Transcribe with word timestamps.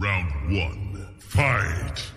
Round 0.00 0.58
one, 0.58 1.06
fight. 1.18 2.13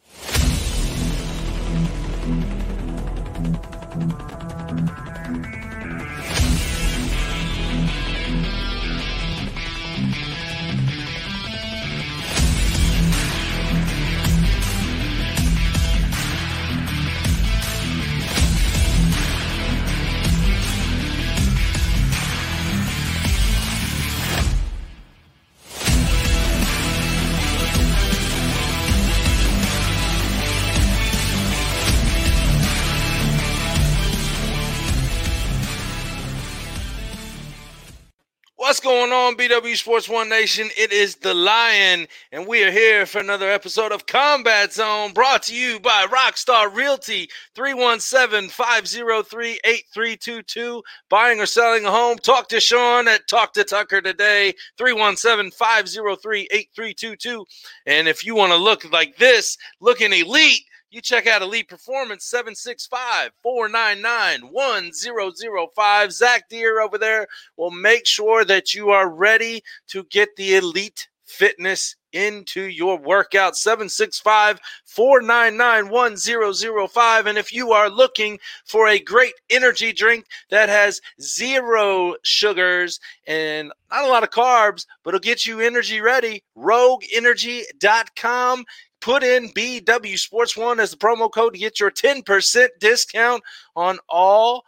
Going 38.87 39.11
on, 39.11 39.35
BW 39.35 39.75
Sports 39.75 40.07
One 40.07 40.29
Nation? 40.29 40.69
It 40.77 40.93
is 40.93 41.17
the 41.17 41.33
Lion, 41.33 42.07
and 42.31 42.47
we 42.47 42.63
are 42.63 42.71
here 42.71 43.05
for 43.05 43.19
another 43.19 43.49
episode 43.49 43.91
of 43.91 44.05
Combat 44.05 44.71
Zone 44.71 45.11
brought 45.11 45.43
to 45.43 45.53
you 45.53 45.77
by 45.81 46.05
Rockstar 46.05 46.73
Realty 46.73 47.27
317 47.53 48.49
503 48.49 49.59
8322. 49.65 50.81
Buying 51.09 51.41
or 51.41 51.45
selling 51.45 51.83
a 51.83 51.91
home? 51.91 52.17
Talk 52.19 52.47
to 52.47 52.61
Sean 52.61 53.09
at 53.09 53.27
Talk 53.27 53.51
to 53.55 53.65
Tucker 53.65 53.99
today 53.99 54.53
317 54.77 55.51
503 55.51 56.47
8322. 56.49 57.45
And 57.87 58.07
if 58.07 58.25
you 58.25 58.35
want 58.35 58.53
to 58.53 58.57
look 58.57 58.89
like 58.93 59.17
this, 59.17 59.57
looking 59.81 60.13
elite, 60.13 60.63
you 60.97 61.01
check 61.01 61.27
out 61.27 61.43
Elite 61.43 61.69
Performance 61.69 62.25
765 62.25 63.29
499 63.43 64.51
1005. 64.51 66.11
Zach 66.11 66.49
Deer 66.49 66.81
over 66.81 66.97
there 66.97 67.27
will 67.55 67.69
make 67.69 68.07
sure 68.07 68.43
that 68.43 68.73
you 68.73 68.89
are 68.89 69.07
ready 69.07 69.61
to 69.89 70.05
get 70.05 70.35
the 70.35 70.55
elite 70.55 71.07
fitness 71.23 71.95
into 72.13 72.61
your 72.61 72.97
workout 72.97 73.55
765 73.55 74.59
499 74.85 75.91
1005 75.91 77.27
and 77.27 77.37
if 77.37 77.53
you 77.53 77.73
are 77.73 77.89
looking 77.89 78.39
for 78.65 78.87
a 78.87 78.97
great 78.97 79.33
energy 79.49 79.91
drink 79.91 80.25
that 80.49 80.69
has 80.69 81.01
zero 81.21 82.15
sugars 82.23 83.01
and 83.27 83.73
not 83.91 84.05
a 84.05 84.07
lot 84.07 84.23
of 84.23 84.29
carbs 84.29 84.85
but 85.03 85.13
it'll 85.13 85.19
get 85.19 85.45
you 85.45 85.59
energy 85.59 85.99
ready 85.99 86.41
rogueenergy.com 86.57 88.63
put 89.01 89.23
in 89.23 89.49
BW 89.49 90.17
Sports 90.17 90.57
One 90.57 90.79
as 90.79 90.91
the 90.91 90.97
promo 90.97 91.31
code 91.31 91.53
to 91.53 91.59
get 91.59 91.79
your 91.79 91.91
10% 91.91 92.67
discount 92.79 93.43
on 93.75 93.99
all 94.09 94.63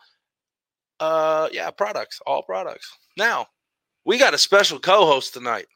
uh 1.00 1.48
yeah, 1.52 1.70
products, 1.72 2.20
all 2.26 2.44
products. 2.44 2.90
Now, 3.18 3.48
we 4.06 4.18
got 4.18 4.34
a 4.34 4.38
special 4.38 4.80
co-host 4.80 5.34
tonight. 5.34 5.68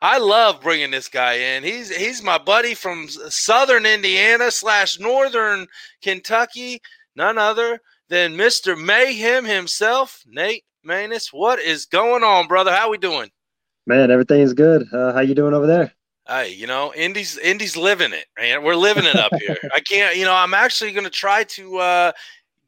I 0.00 0.18
love 0.18 0.60
bringing 0.60 0.90
this 0.90 1.08
guy 1.08 1.34
in. 1.34 1.62
He's 1.62 1.94
he's 1.94 2.22
my 2.22 2.36
buddy 2.36 2.74
from 2.74 3.08
Southern 3.08 3.86
Indiana 3.86 4.50
slash 4.50 4.98
Northern 4.98 5.68
Kentucky, 6.02 6.82
none 7.14 7.38
other 7.38 7.80
than 8.08 8.36
Mr. 8.36 8.76
Mayhem 8.76 9.44
himself, 9.44 10.22
Nate 10.26 10.64
Maness. 10.84 11.28
What 11.32 11.60
is 11.60 11.86
going 11.86 12.24
on, 12.24 12.48
brother? 12.48 12.72
How 12.72 12.90
we 12.90 12.98
doing? 12.98 13.30
Man, 13.86 14.10
everything's 14.10 14.52
good. 14.52 14.86
Uh, 14.92 15.12
how 15.12 15.20
you 15.20 15.34
doing 15.34 15.54
over 15.54 15.66
there? 15.66 15.94
Hey, 16.28 16.52
you 16.54 16.66
know, 16.66 16.92
Indy's 16.94 17.36
Indy's 17.38 17.76
living 17.76 18.12
it, 18.12 18.26
man. 18.38 18.62
We're 18.62 18.76
living 18.76 19.04
it 19.04 19.16
up 19.16 19.32
here. 19.40 19.56
I 19.74 19.80
can't, 19.80 20.16
you 20.16 20.24
know, 20.24 20.34
I'm 20.34 20.54
actually 20.54 20.92
going 20.92 21.04
to 21.04 21.10
try 21.10 21.42
to 21.44 21.78
uh, 21.78 22.12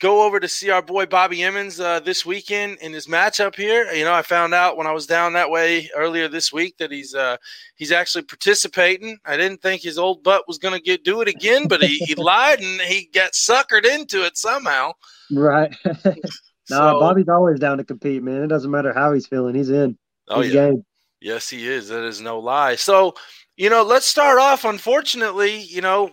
go 0.01 0.25
over 0.27 0.41
to 0.41 0.49
see 0.49 0.71
our 0.71 0.83
boy 0.83 1.07
Bobby 1.07 1.43
Emmons 1.45 1.79
uh, 1.79 2.01
this 2.01 2.27
weekend 2.27 2.79
in 2.81 2.93
his 2.93 3.07
matchup 3.07 3.55
here. 3.55 3.85
You 3.93 4.05
know, 4.05 4.13
I 4.13 4.23
found 4.23 4.55
out 4.55 4.77
when 4.77 4.89
I 4.89 4.93
was 4.93 5.07
down 5.07 5.35
that 5.35 5.51
way 5.51 5.89
earlier 5.95 6.27
this 6.27 6.53
week 6.53 6.77
that 6.79 6.91
he's 6.91 7.15
uh, 7.15 7.37
he's 7.77 7.93
actually 7.93 8.25
participating. 8.25 9.19
I 9.25 9.37
didn't 9.37 9.63
think 9.63 9.83
his 9.83 9.99
old 9.99 10.25
butt 10.25 10.49
was 10.49 10.59
going 10.59 10.75
to 10.75 10.81
get 10.83 11.05
do 11.05 11.21
it 11.21 11.29
again, 11.29 11.69
but 11.69 11.81
he, 11.81 11.97
he 11.99 12.15
lied 12.17 12.59
and 12.61 12.81
he 12.81 13.09
got 13.15 13.33
suckered 13.35 13.87
into 13.87 14.25
it 14.25 14.37
somehow. 14.37 14.93
Right. 15.31 15.73
no, 16.05 16.13
So- 16.67 16.99
Bobby's 17.01 17.29
always 17.29 17.61
down 17.61 17.79
to 17.79 17.85
compete, 17.85 18.25
man. 18.25 18.43
It 18.43 18.49
doesn't 18.49 18.71
matter 18.71 18.93
how 18.93 19.13
he's 19.13 19.29
feeling. 19.29 19.55
He's 19.55 19.71
in. 19.71 19.97
Oh 20.27 20.41
He's 20.41 20.53
yeah. 20.53 20.71
game. 20.71 20.85
Yes, 21.21 21.49
he 21.49 21.67
is. 21.67 21.89
That 21.89 22.05
is 22.05 22.21
no 22.21 22.39
lie. 22.39 22.75
So, 22.75 23.15
you 23.57 23.71
know, 23.71 23.83
let's 23.83 24.07
start 24.07 24.39
off. 24.39 24.65
Unfortunately, 24.65 25.61
you 25.61 25.81
know, 25.81 26.13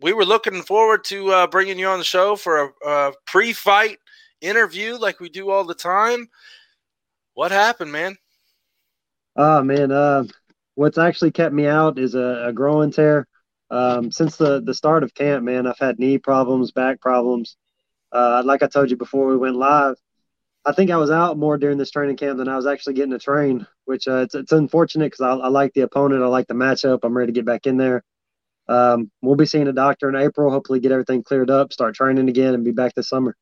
we 0.00 0.12
were 0.12 0.24
looking 0.24 0.62
forward 0.62 1.04
to 1.04 1.30
uh, 1.30 1.46
bringing 1.46 1.78
you 1.78 1.86
on 1.86 1.98
the 1.98 2.04
show 2.04 2.36
for 2.36 2.64
a, 2.64 2.88
a 2.88 3.12
pre-fight 3.26 3.98
interview, 4.40 4.96
like 4.96 5.20
we 5.20 5.28
do 5.28 5.50
all 5.50 5.64
the 5.64 5.74
time. 5.74 6.28
What 7.34 7.52
happened, 7.52 7.92
man? 7.92 8.16
Oh 9.36 9.62
man, 9.62 9.92
uh, 9.92 10.24
what's 10.74 10.98
actually 10.98 11.30
kept 11.30 11.54
me 11.54 11.66
out 11.66 11.98
is 11.98 12.14
a, 12.14 12.46
a 12.48 12.52
groin 12.52 12.90
tear. 12.90 13.26
Um, 13.70 14.10
since 14.10 14.36
the 14.36 14.60
the 14.60 14.74
start 14.74 15.04
of 15.04 15.14
camp, 15.14 15.44
man, 15.44 15.66
I've 15.66 15.78
had 15.78 15.98
knee 15.98 16.18
problems, 16.18 16.72
back 16.72 17.00
problems. 17.00 17.56
Uh, 18.10 18.42
like 18.44 18.62
I 18.62 18.66
told 18.66 18.90
you 18.90 18.96
before 18.96 19.26
we 19.26 19.36
went 19.36 19.54
live, 19.54 19.94
I 20.64 20.72
think 20.72 20.90
I 20.90 20.96
was 20.96 21.10
out 21.10 21.38
more 21.38 21.56
during 21.56 21.78
this 21.78 21.92
training 21.92 22.16
camp 22.16 22.38
than 22.38 22.48
I 22.48 22.56
was 22.56 22.66
actually 22.66 22.94
getting 22.94 23.12
to 23.12 23.18
train, 23.18 23.66
which 23.90 24.06
uh, 24.06 24.18
it's 24.18 24.36
it's 24.36 24.52
unfortunate 24.52 25.06
because 25.06 25.20
I, 25.20 25.32
I 25.32 25.48
like 25.48 25.74
the 25.74 25.80
opponent, 25.80 26.22
I 26.22 26.28
like 26.28 26.46
the 26.46 26.54
matchup. 26.54 27.00
I'm 27.02 27.16
ready 27.16 27.32
to 27.32 27.36
get 27.36 27.44
back 27.44 27.66
in 27.66 27.76
there. 27.76 28.04
Um, 28.68 29.10
we'll 29.20 29.34
be 29.34 29.46
seeing 29.46 29.66
a 29.66 29.72
doctor 29.72 30.08
in 30.08 30.14
April. 30.14 30.50
Hopefully, 30.50 30.78
get 30.78 30.92
everything 30.92 31.24
cleared 31.24 31.50
up, 31.50 31.72
start 31.72 31.96
training 31.96 32.28
again, 32.28 32.54
and 32.54 32.64
be 32.64 32.70
back 32.70 32.94
this 32.94 33.08
summer. 33.08 33.36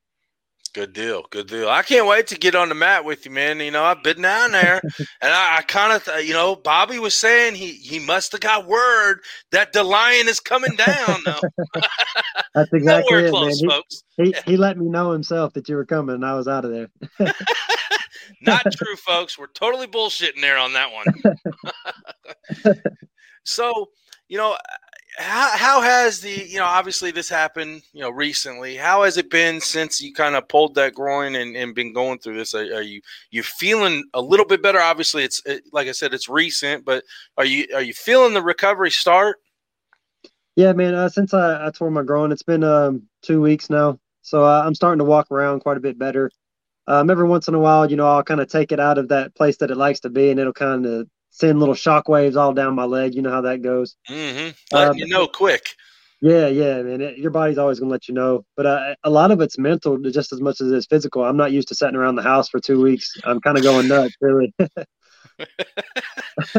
Good 0.72 0.94
deal. 0.94 1.26
Good 1.30 1.48
deal. 1.48 1.68
I 1.68 1.82
can't 1.82 2.06
wait 2.06 2.28
to 2.28 2.38
get 2.38 2.54
on 2.54 2.68
the 2.70 2.74
mat 2.74 3.04
with 3.04 3.26
you, 3.26 3.30
man. 3.30 3.60
You 3.60 3.70
know, 3.70 3.84
I've 3.84 4.02
been 4.02 4.22
down 4.22 4.52
there, 4.52 4.80
and 5.20 5.32
I, 5.32 5.58
I 5.58 5.62
kind 5.62 5.92
of, 5.92 6.04
th- 6.04 6.26
you 6.26 6.32
know, 6.32 6.56
Bobby 6.56 6.98
was 6.98 7.14
saying 7.14 7.56
he 7.56 7.72
he 7.72 7.98
must 7.98 8.32
have 8.32 8.40
got 8.40 8.66
word 8.66 9.20
that 9.52 9.72
the 9.72 9.82
lion 9.84 10.28
is 10.28 10.40
coming 10.40 10.76
down. 10.76 11.22
That's 12.54 12.72
exactly 12.72 13.18
it, 13.18 13.30
close, 13.30 13.62
man. 13.62 13.70
folks. 13.70 14.02
He, 14.16 14.24
he 14.24 14.34
he 14.52 14.56
let 14.56 14.78
me 14.78 14.88
know 14.88 15.12
himself 15.12 15.52
that 15.54 15.68
you 15.68 15.76
were 15.76 15.84
coming, 15.84 16.14
and 16.14 16.24
I 16.24 16.34
was 16.34 16.48
out 16.48 16.64
of 16.64 16.70
there. 16.70 16.88
Not 18.42 18.64
true, 18.72 18.96
folks. 18.96 19.38
We're 19.38 19.48
totally 19.48 19.86
bullshitting 19.86 20.40
there 20.40 20.58
on 20.58 20.72
that 20.72 20.90
one. 20.92 22.74
so, 23.44 23.90
you 24.28 24.38
know, 24.38 24.56
how, 25.18 25.56
how 25.56 25.80
has 25.80 26.20
the, 26.20 26.30
you 26.30 26.58
know, 26.58 26.64
obviously 26.64 27.10
this 27.10 27.28
happened, 27.28 27.82
you 27.92 28.00
know, 28.00 28.10
recently. 28.10 28.76
How 28.76 29.02
has 29.02 29.16
it 29.16 29.30
been 29.30 29.60
since 29.60 30.00
you 30.00 30.12
kind 30.12 30.36
of 30.36 30.46
pulled 30.48 30.74
that 30.76 30.94
groin 30.94 31.34
and, 31.34 31.56
and 31.56 31.74
been 31.74 31.92
going 31.92 32.18
through 32.18 32.36
this? 32.36 32.54
Are, 32.54 32.60
are 32.60 32.82
you 32.82 33.00
you 33.30 33.42
feeling 33.42 34.04
a 34.14 34.20
little 34.20 34.46
bit 34.46 34.62
better? 34.62 34.80
Obviously, 34.80 35.24
it's 35.24 35.42
it, 35.44 35.64
like 35.72 35.88
I 35.88 35.92
said, 35.92 36.14
it's 36.14 36.28
recent, 36.28 36.84
but 36.84 37.04
are 37.36 37.44
you 37.44 37.66
are 37.74 37.82
you 37.82 37.94
feeling 37.94 38.32
the 38.32 38.42
recovery 38.42 38.90
start? 38.90 39.38
Yeah, 40.54 40.72
man. 40.72 40.94
Uh, 40.94 41.08
since 41.08 41.34
I, 41.34 41.66
I 41.66 41.70
tore 41.70 41.90
my 41.90 42.02
groin, 42.02 42.32
it's 42.32 42.42
been 42.42 42.64
um, 42.64 43.02
two 43.22 43.40
weeks 43.40 43.70
now, 43.70 43.98
so 44.22 44.44
uh, 44.44 44.62
I'm 44.64 44.74
starting 44.74 44.98
to 44.98 45.04
walk 45.04 45.30
around 45.30 45.60
quite 45.60 45.76
a 45.76 45.80
bit 45.80 45.98
better. 45.98 46.30
Um, 46.88 47.10
every 47.10 47.28
once 47.28 47.48
in 47.48 47.54
a 47.54 47.58
while, 47.58 47.88
you 47.88 47.96
know, 47.96 48.06
I'll 48.06 48.22
kind 48.22 48.40
of 48.40 48.48
take 48.48 48.72
it 48.72 48.80
out 48.80 48.96
of 48.96 49.08
that 49.08 49.34
place 49.34 49.58
that 49.58 49.70
it 49.70 49.76
likes 49.76 50.00
to 50.00 50.08
be, 50.08 50.30
and 50.30 50.40
it'll 50.40 50.54
kind 50.54 50.86
of 50.86 51.06
send 51.28 51.60
little 51.60 51.74
shock 51.74 52.08
waves 52.08 52.34
all 52.34 52.54
down 52.54 52.74
my 52.74 52.84
leg. 52.84 53.14
You 53.14 53.20
know 53.20 53.30
how 53.30 53.42
that 53.42 53.60
goes. 53.60 53.94
Mm-hmm. 54.08 54.74
Um, 54.74 54.96
you 54.96 55.06
know 55.06 55.26
quick. 55.26 55.74
Yeah, 56.22 56.48
yeah, 56.48 56.82
man. 56.82 57.02
It, 57.02 57.18
your 57.18 57.30
body's 57.30 57.58
always 57.58 57.78
gonna 57.78 57.92
let 57.92 58.08
you 58.08 58.14
know, 58.14 58.46
but 58.56 58.64
uh, 58.64 58.94
a 59.04 59.10
lot 59.10 59.30
of 59.30 59.42
it's 59.42 59.58
mental 59.58 59.98
just 59.98 60.32
as 60.32 60.40
much 60.40 60.62
as 60.62 60.72
it's 60.72 60.86
physical. 60.86 61.24
I'm 61.24 61.36
not 61.36 61.52
used 61.52 61.68
to 61.68 61.74
sitting 61.74 61.94
around 61.94 62.16
the 62.16 62.22
house 62.22 62.48
for 62.48 62.58
two 62.58 62.82
weeks. 62.82 63.12
I'm 63.22 63.40
kind 63.40 63.58
of 63.58 63.62
going 63.62 63.86
nuts, 63.86 64.16
really. 64.20 64.54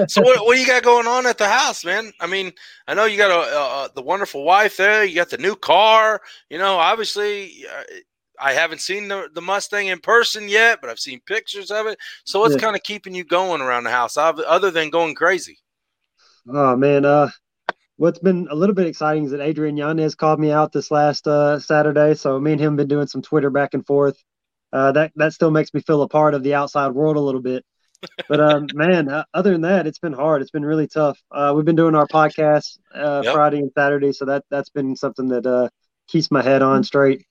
So 0.07 0.21
what, 0.21 0.45
what 0.45 0.55
do 0.55 0.61
you 0.61 0.67
got 0.67 0.83
going 0.83 1.07
on 1.07 1.25
at 1.25 1.37
the 1.37 1.47
house, 1.47 1.85
man? 1.85 2.11
I 2.19 2.27
mean, 2.27 2.51
I 2.87 2.93
know 2.93 3.05
you 3.05 3.17
got 3.17 3.31
a, 3.31 3.57
a 3.57 3.89
the 3.95 4.01
wonderful 4.01 4.43
wife 4.43 4.77
there. 4.77 5.03
You 5.03 5.15
got 5.15 5.29
the 5.29 5.37
new 5.37 5.55
car. 5.55 6.21
You 6.49 6.57
know, 6.57 6.77
obviously, 6.77 7.65
uh, 7.65 7.83
I 8.39 8.53
haven't 8.53 8.81
seen 8.81 9.07
the, 9.07 9.29
the 9.33 9.41
Mustang 9.41 9.87
in 9.87 9.99
person 9.99 10.47
yet, 10.49 10.79
but 10.81 10.89
I've 10.89 10.99
seen 10.99 11.21
pictures 11.25 11.71
of 11.71 11.87
it. 11.87 11.97
So 12.25 12.39
what's 12.39 12.55
Yeah. 12.55 12.61
kind 12.61 12.75
of 12.75 12.83
keeping 12.83 13.13
you 13.15 13.23
going 13.23 13.61
around 13.61 13.83
the 13.85 13.91
house, 13.91 14.17
oth- 14.17 14.39
other 14.39 14.71
than 14.71 14.89
going 14.89 15.15
crazy? 15.15 15.59
Oh 16.47 16.75
man, 16.75 17.05
uh, 17.05 17.29
what's 17.97 18.19
been 18.19 18.47
a 18.51 18.55
little 18.55 18.75
bit 18.75 18.87
exciting 18.87 19.25
is 19.25 19.31
that 19.31 19.41
Adrian 19.41 19.77
Yanez 19.77 20.15
called 20.15 20.39
me 20.39 20.51
out 20.51 20.71
this 20.71 20.91
last 20.91 21.27
uh, 21.27 21.59
Saturday. 21.59 22.15
So 22.15 22.39
me 22.39 22.53
and 22.53 22.61
him 22.61 22.75
been 22.75 22.87
doing 22.87 23.07
some 23.07 23.21
Twitter 23.21 23.49
back 23.49 23.73
and 23.73 23.85
forth. 23.85 24.17
Uh, 24.73 24.91
that 24.93 25.11
that 25.15 25.33
still 25.33 25.51
makes 25.51 25.73
me 25.73 25.81
feel 25.81 26.01
a 26.03 26.09
part 26.09 26.33
of 26.35 26.43
the 26.43 26.55
outside 26.55 26.89
world 26.91 27.17
a 27.17 27.21
little 27.21 27.41
bit. 27.41 27.65
But 28.29 28.41
um, 28.41 28.69
man, 28.73 29.09
uh, 29.09 29.25
other 29.33 29.51
than 29.51 29.61
that, 29.61 29.87
it's 29.87 29.99
been 29.99 30.13
hard. 30.13 30.41
It's 30.41 30.51
been 30.51 30.65
really 30.65 30.87
tough. 30.87 31.19
Uh, 31.31 31.53
we've 31.55 31.65
been 31.65 31.75
doing 31.75 31.95
our 31.95 32.07
podcast 32.07 32.79
uh, 32.93 33.23
Yep. 33.23 33.33
Friday 33.33 33.59
and 33.59 33.71
Saturday, 33.75 34.13
so 34.13 34.25
that 34.25 34.45
that's 34.49 34.69
been 34.69 34.95
something 34.95 35.29
that 35.29 35.45
uh, 35.45 35.69
keeps 36.07 36.31
my 36.31 36.41
head 36.43 36.61
on 36.61 36.83
straight. 36.83 37.25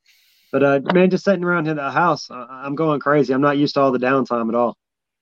But 0.52 0.62
uh, 0.62 0.80
man, 0.94 1.10
just 1.10 1.24
sitting 1.24 1.44
around 1.44 1.68
in 1.68 1.76
the 1.76 1.90
house, 1.90 2.30
uh, 2.30 2.46
I'm 2.48 2.74
going 2.74 3.00
crazy. 3.00 3.32
I'm 3.34 3.40
not 3.40 3.58
used 3.58 3.74
to 3.74 3.80
all 3.80 3.92
the 3.92 3.98
downtime 3.98 4.48
at 4.48 4.54
all. 4.54 4.76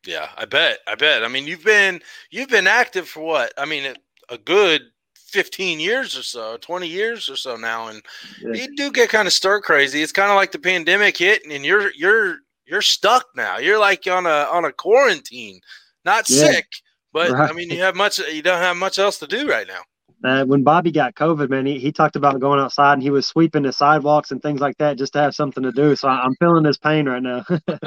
Yeah, 0.07 0.29
I 0.37 0.45
bet. 0.45 0.79
I 0.87 0.95
bet. 0.95 1.25
I 1.25 1.29
mean, 1.29 1.47
you've 1.47 1.65
been 1.65 2.01
you've 2.31 2.49
been 2.49 2.67
active 2.69 3.09
for 3.09 3.21
what? 3.21 3.53
I 3.59 3.65
mean, 3.65 3.93
a 4.29 4.39
good 4.39 4.83
15 5.17 5.81
years 5.81 6.17
or 6.17 6.23
so, 6.23 6.57
20 6.59 6.87
years 6.87 7.29
or 7.29 7.37
so 7.37 7.57
now, 7.57 7.89
and 7.89 8.03
Yeah. 8.41 8.55
you 8.55 8.77
do 8.77 8.93
get 8.93 9.11
kind 9.11 9.27
of 9.27 9.33
stir 9.35 9.61
crazy. 9.61 10.03
It's 10.03 10.13
kind 10.13 10.31
of 10.31 10.37
like 10.37 10.53
the 10.53 10.59
pandemic 10.61 11.17
hit, 11.17 11.43
and 11.45 11.65
you're 11.65 11.91
you're 11.93 12.39
you're 12.67 12.83
stuck 12.83 13.27
now. 13.35 13.59
You're 13.59 13.79
like 13.81 14.07
on 14.07 14.27
a 14.27 14.47
on 14.53 14.65
a 14.65 14.73
quarantine, 14.73 15.61
not 16.05 16.29
Yeah. 16.29 16.53
sick, 16.53 16.67
but 17.13 17.33
I 17.33 17.53
mean 17.53 17.71
you 17.71 17.81
have 17.81 17.97
much 17.97 18.19
you 18.21 18.43
don't 18.43 18.63
have 18.63 18.77
much 18.77 18.99
else 19.01 19.19
to 19.19 19.27
do 19.27 19.49
right 19.49 19.67
now. 19.67 19.81
Uh, 20.25 20.45
when 20.45 20.63
Bobby 20.63 20.91
got 20.91 21.15
COVID, 21.15 21.51
man, 21.51 21.67
he, 21.67 21.79
he 21.79 21.93
talked 21.93 22.17
about 22.17 22.41
going 22.41 22.59
outside 22.59 22.95
and 22.95 23.03
he 23.03 23.11
was 23.11 23.27
sweeping 23.27 23.63
the 23.63 23.73
sidewalks 23.73 24.31
and 24.31 24.43
things 24.43 24.61
like 24.61 24.77
that 24.79 24.97
just 24.97 25.13
to 25.13 25.21
have 25.21 25.35
something 25.35 25.63
to 25.63 25.73
do. 25.73 25.95
So 25.95 26.09
I, 26.09 26.23
I'm 26.23 26.35
feeling 26.37 26.65
his 26.65 26.79
pain 26.79 27.09
right 27.09 27.23
now. 27.23 27.45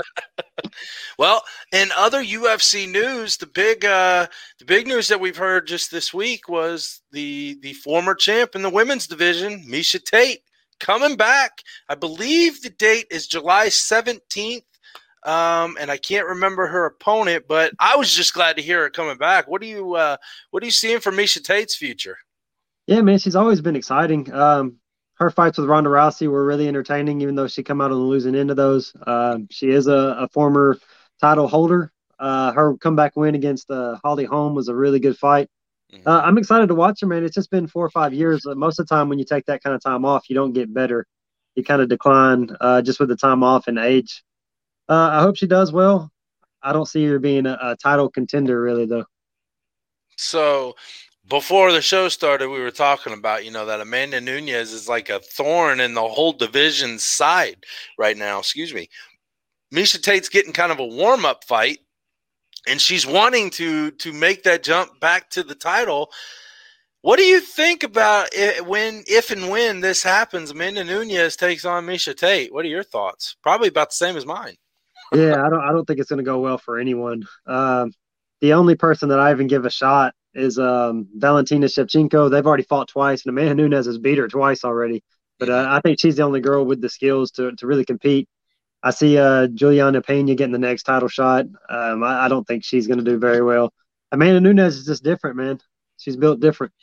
Well, 1.18 1.44
in 1.74 1.90
other 1.98 2.24
UFC 2.24 2.90
news, 2.90 3.38
the 3.38 3.48
big 3.48 3.84
uh, 3.84 4.28
the 4.58 4.66
big 4.66 4.88
news 4.88 5.08
that 5.10 5.20
we've 5.20 5.38
heard 5.38 5.68
just 5.68 5.92
this 5.92 6.14
week 6.14 6.48
was 6.48 7.02
the 7.12 7.58
the 7.62 7.74
former 7.74 8.16
champ 8.16 8.56
in 8.56 8.62
the 8.62 8.70
women's 8.70 9.08
division, 9.08 9.66
Miesha 9.68 10.04
Tate, 10.04 10.42
coming 10.80 11.18
back. 11.18 11.62
I 11.90 11.96
believe 11.96 12.62
the 12.62 12.70
date 12.70 13.08
is 13.12 13.28
July 13.28 13.70
seventeenth, 13.70 14.64
um, 15.24 15.78
and 15.80 15.92
I 15.92 15.98
can't 15.98 16.28
remember 16.28 16.68
her 16.68 16.86
opponent, 16.86 17.46
but 17.48 17.74
I 17.80 17.96
was 17.96 18.14
just 18.14 18.34
glad 18.34 18.56
to 18.58 18.62
hear 18.62 18.84
her 18.84 18.90
coming 18.90 19.18
back. 19.18 19.48
What 19.48 19.62
do 19.62 19.68
you 19.68 19.96
uh, 19.96 20.18
what 20.52 20.64
are 20.64 20.66
you 20.66 20.72
seeing 20.72 21.00
for 21.00 21.12
Miesha 21.12 21.44
Tate's 21.44 21.76
future? 21.76 22.18
yeah, 22.88 23.02
man, 23.02 23.20
she's 23.20 23.36
always 23.36 23.62
been 23.62 23.76
exciting. 23.76 24.34
Um, 24.34 24.78
her 25.16 25.30
fights 25.30 25.58
with 25.58 25.70
Ronda 25.70 25.90
Rousey 25.92 26.28
were 26.28 26.44
really 26.44 26.68
entertaining, 26.68 27.22
even 27.22 27.36
though 27.36 27.48
she 27.48 27.62
come 27.62 27.82
out 27.82 27.92
on 27.92 28.00
the 28.00 28.04
losing 28.04 28.36
end 28.36 28.50
of 28.50 28.58
those. 28.58 28.94
Um, 29.06 29.48
she 29.52 29.70
is 29.70 29.88
a, 29.88 30.16
a 30.20 30.28
former 30.30 30.78
title 31.22 31.48
holder. 31.48 31.92
Uh, 32.18 32.52
her 32.54 32.78
comeback 32.78 33.16
win 33.16 33.36
against 33.36 33.70
uh, 33.70 33.98
Holly 34.04 34.26
Holm 34.26 34.56
was 34.56 34.70
a 34.70 34.76
really 34.76 35.00
good 35.00 35.18
fight. 35.18 35.50
Uh, 36.06 36.22
I'm 36.24 36.38
excited 36.38 36.68
to 36.68 36.76
watch 36.76 37.02
her, 37.02 37.08
man. 37.08 37.24
It's 37.24 37.36
just 37.36 37.52
been 37.52 37.68
four 37.68 37.86
or 37.86 37.90
five 37.90 38.14
years. 38.14 38.46
Uh, 38.46 38.56
Most 38.56 38.80
of 38.80 38.88
the 38.88 38.96
time, 38.96 39.10
when 39.10 39.20
you 39.20 39.26
take 39.26 39.46
that 39.46 39.64
kind 39.64 39.76
of 39.76 39.84
time 39.84 40.06
off, 40.06 40.30
you 40.30 40.36
don't 40.36 40.54
get 40.54 40.74
better. 40.74 41.06
You 41.56 41.64
kind 41.64 41.82
of 41.82 41.90
decline 41.90 42.50
uh, 42.62 42.82
just 42.82 43.00
with 43.00 43.10
the 43.10 43.16
time 43.16 43.44
off 43.44 43.68
and 43.68 43.78
age. 43.78 44.24
Uh, 44.90 45.10
I 45.14 45.22
hope 45.22 45.38
she 45.38 45.48
does 45.48 45.72
well. 45.72 46.12
I 46.64 46.74
don't 46.74 46.88
see 46.88 47.06
her 47.06 47.20
being 47.20 47.46
a, 47.46 47.58
a 47.62 47.76
title 47.76 48.10
contender, 48.10 48.60
really, 48.60 48.86
though. 48.86 49.06
So 50.18 50.76
before 51.30 51.72
the 51.72 51.82
show 51.82 52.10
started, 52.10 52.50
we 52.50 52.60
were 52.60 52.72
talking 52.72 53.14
about, 53.14 53.46
you 53.46 53.52
know, 53.52 53.66
that 53.68 53.80
Amanda 53.80 54.20
Nunes 54.20 54.74
is 54.74 54.90
like 54.90 55.10
a 55.10 55.20
thorn 55.20 55.80
in 55.80 55.94
the 55.94 56.08
whole 56.08 56.34
division's 56.34 57.06
side 57.06 57.64
right 57.98 58.18
now. 58.18 58.40
Excuse 58.40 58.74
me. 58.74 58.90
Miesha 59.74 60.02
Tate's 60.02 60.30
getting 60.30 60.54
kind 60.54 60.72
of 60.72 60.80
a 60.80 60.86
warm 60.86 61.24
up 61.24 61.44
fight, 61.44 61.80
and 62.68 62.82
she's 62.82 63.06
wanting 63.06 63.52
to 63.52 63.92
to 63.92 64.12
make 64.12 64.44
that 64.44 64.64
jump 64.64 65.00
back 65.00 65.30
to 65.30 65.44
the 65.44 65.56
title. 65.56 66.12
What 67.02 67.18
do 67.18 67.24
you 67.24 67.40
think 67.40 67.84
about 67.84 68.30
it 68.34 68.66
when, 68.66 69.04
if 69.08 69.32
and 69.32 69.50
when 69.50 69.80
this 69.80 70.04
happens? 70.04 70.52
Amanda 70.52 70.84
Nunes 70.84 71.38
takes 71.38 71.64
on 71.64 71.86
Miesha 71.86 72.14
Tate. 72.14 72.54
What 72.54 72.66
are 72.66 72.70
your 72.70 72.84
thoughts? 72.84 73.38
Probably 73.42 73.70
about 73.70 73.92
the 73.92 73.96
same 73.96 74.18
as 74.18 74.26
mine. 74.26 74.56
Yeah, 75.14 75.44
I 75.44 75.50
don't. 75.50 75.62
I 75.62 75.72
don't 75.72 75.86
think 75.86 76.00
it's 76.00 76.10
going 76.10 76.18
to 76.18 76.24
go 76.24 76.40
well 76.40 76.58
for 76.58 76.78
anyone. 76.78 77.24
Um, 77.48 77.92
the 78.42 78.54
only 78.54 78.76
person 78.76 79.10
that 79.10 79.20
I 79.20 79.32
even 79.32 79.48
give 79.48 79.66
a 79.66 79.70
shot 79.70 80.14
is 80.34 80.60
um, 80.60 81.08
Valentina 81.16 81.66
Shevchenko. 81.66 82.30
They've 82.30 82.46
already 82.46 82.64
fought 82.64 82.88
twice, 82.88 83.26
and 83.26 83.30
Amanda 83.38 83.56
Nunes 83.56 83.86
has 83.86 83.98
beat 83.98 84.18
her 84.18 84.28
twice 84.28 84.64
already. 84.64 85.04
But 85.40 85.50
uh, 85.50 85.66
I 85.70 85.82
think 85.82 86.00
she's 86.00 86.18
the 86.18 86.24
only 86.24 86.42
girl 86.42 86.66
with 86.66 86.82
the 86.82 86.90
skills 86.90 87.32
to 87.32 87.52
to 87.56 87.68
really 87.68 87.86
compete. 87.86 88.28
I 88.84 88.92
see 88.92 89.18
uh, 89.18 89.48
Juliana 89.48 90.02
Pena 90.02 90.36
getting 90.36 90.54
the 90.54 90.60
next 90.60 90.84
title 90.84 91.10
shot. 91.10 91.46
Um, 91.70 92.04
I, 92.04 92.26
I 92.26 92.28
don't 92.28 92.46
think 92.46 92.64
she's 92.64 92.88
going 92.88 93.00
to 93.00 93.06
do 93.06 93.18
very 93.18 93.42
well. 93.42 93.74
Amanda 94.12 94.40
Nunes 94.40 94.78
is 94.78 94.86
just 94.86 95.04
different, 95.04 95.36
man. 95.38 95.60
She's 95.98 96.16
built 96.16 96.40
different. 96.40 96.74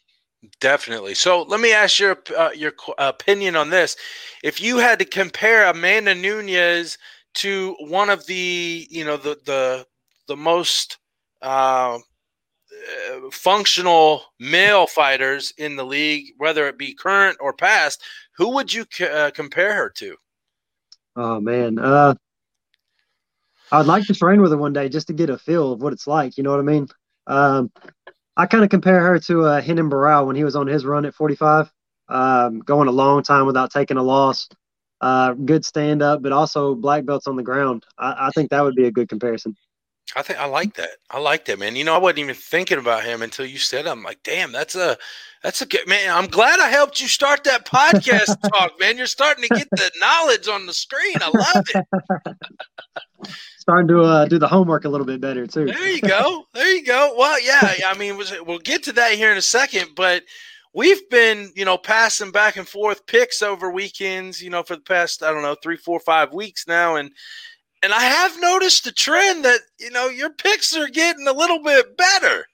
Definitely. 0.61 1.15
So 1.15 1.43
let 1.43 1.61
me 1.61 1.73
ask 1.73 1.99
your 1.99 2.19
uh, 2.37 2.51
your 2.55 2.73
opinion 2.99 3.57
on 3.57 3.71
this. 3.71 3.97
If 4.43 4.61
you 4.61 4.79
had 4.79 4.99
to 4.99 5.05
compare 5.05 5.69
Amanda 5.69 6.15
Nunes 6.15 6.99
to 7.37 7.77
one 7.81 8.11
of 8.11 8.27
the 8.27 8.87
you 8.91 9.05
know 9.05 9.17
the 9.17 9.39
the 9.45 9.87
the 10.29 10.37
most 10.37 10.99
uh, 11.43 11.99
functional 13.31 14.23
male 14.41 14.87
fighters 14.87 15.53
in 15.59 15.77
the 15.77 15.85
league, 15.85 16.33
whether 16.39 16.67
it 16.67 16.79
be 16.79 16.95
current 16.95 17.37
or 17.41 17.53
past, 17.53 18.03
who 18.37 18.51
would 18.51 18.73
you 18.73 18.85
uh, 19.01 19.31
compare 19.35 19.75
her 19.75 19.91
to? 19.91 20.17
Oh 21.17 21.41
man, 21.41 21.79
uh, 21.79 22.15
I'd 23.73 23.87
like 23.87 24.07
to 24.07 24.15
train 24.15 24.43
with 24.43 24.53
her 24.53 24.59
one 24.59 24.73
day 24.73 24.89
just 24.89 25.07
to 25.09 25.13
get 25.13 25.31
a 25.31 25.39
feel 25.39 25.73
of 25.73 25.83
what 25.83 25.93
it's 25.93 26.07
like. 26.07 26.37
You 26.37 26.43
know 26.43 26.51
what 26.51 26.61
I 26.61 26.65
mean? 26.65 26.89
Um, 27.27 27.73
I 28.37 28.47
kind 28.47 28.63
of 28.63 28.71
compare 28.71 29.01
her 29.01 29.19
to 29.21 29.45
uh, 29.45 29.61
Henan 29.61 30.27
when 30.27 30.37
he 30.37 30.45
was 30.45 30.57
on 30.57 30.67
his 30.67 30.85
run 30.85 31.07
at 31.07 31.15
45, 31.15 31.73
um, 32.09 32.59
going 32.61 32.89
a 32.89 32.93
long 32.93 33.23
time 33.23 33.47
without 33.47 33.73
taking 33.73 33.97
a 33.97 34.03
loss. 34.03 34.49
Uh, 35.01 35.35
good 35.35 35.65
stand 35.65 36.03
up, 36.03 36.23
but 36.23 36.33
also 36.33 36.75
black 36.75 37.05
belts 37.05 37.27
on 37.27 37.37
the 37.37 37.43
ground. 37.43 37.85
I, 37.99 38.29
I 38.29 38.31
think 38.31 38.51
that 38.51 38.63
would 38.63 38.75
be 38.75 38.87
a 38.87 38.91
good 38.91 39.09
comparison. 39.09 39.55
I 40.15 40.23
think 40.23 40.39
I 40.39 40.47
like 40.47 40.75
that. 40.75 40.91
I 41.11 41.19
like 41.19 41.47
that, 41.47 41.59
man. 41.59 41.75
You 41.75 41.85
know, 41.85 41.95
I 41.95 41.99
wasn't 41.99 42.21
even 42.21 42.35
thinking 42.35 42.79
about 42.79 43.05
him 43.05 43.23
until 43.23 43.45
you 43.45 43.59
said. 43.59 43.87
it. 43.87 43.89
I'm 43.89 44.05
like, 44.05 44.23
damn, 44.23 44.53
that's 44.53 44.77
a 44.77 44.97
that's 45.43 45.63
a 45.63 45.67
good 45.67 45.87
man. 45.89 46.11
I'm 46.11 46.29
glad 46.29 46.61
I 46.61 46.69
helped 46.69 47.01
you 47.01 47.09
start 47.09 47.45
that 47.45 47.67
podcast 47.67 48.37
talk, 48.53 48.79
man. 48.79 48.97
You're 48.97 49.07
starting 49.07 49.43
to 49.49 49.55
get 49.55 49.69
the 49.71 49.91
knowledge 49.99 50.49
on 50.49 50.67
the 50.67 50.73
screen. 50.73 51.17
I 51.21 51.31
love 51.31 51.65
it. 51.75 51.87
Starting 53.59 53.89
to 53.89 54.03
uh, 54.03 54.27
do 54.27 54.39
the 54.39 54.47
homework 54.47 54.85
a 54.85 54.89
little 54.89 55.07
bit 55.07 55.21
better 55.21 55.45
too. 55.45 55.65
There 55.65 55.91
you 55.91 56.01
go. 56.01 56.45
There 56.55 56.71
you 56.71 56.85
go. 56.85 57.15
Well, 57.19 57.43
yeah. 57.43 57.75
I 57.89 57.99
mean, 57.99 58.17
we'll 58.47 58.61
get 58.61 58.85
to 58.85 58.93
that 58.93 59.15
here 59.15 59.33
in 59.33 59.37
a 59.37 59.43
second, 59.43 59.89
but 59.97 60.23
we've 60.77 61.09
been, 61.09 61.51
you 61.57 61.65
know, 61.65 61.79
passing 61.79 62.31
back 62.31 62.57
and 62.57 62.69
forth 62.69 63.07
picks 63.07 63.43
over 63.43 63.71
weekends, 63.71 64.43
you 64.43 64.51
know, 64.51 64.63
for 64.63 64.77
the 64.77 64.83
past 64.83 65.23
I 65.23 65.33
don't 65.33 65.43
know 65.43 65.57
three, 65.61 65.77
four, 65.77 65.99
five 65.99 66.33
weeks 66.33 66.69
now, 66.69 66.95
and 66.95 67.11
and 67.83 67.93
I 67.93 68.03
have 68.03 68.41
noticed 68.41 68.87
a 68.87 68.93
trend 68.93 69.45
that 69.45 69.61
you 69.81 69.91
know 69.91 70.09
your 70.09 70.31
picks 70.31 70.77
are 70.77 70.89
getting 70.89 71.27
a 71.27 71.33
little 71.33 71.63
bit 71.63 71.97
better. 71.97 72.47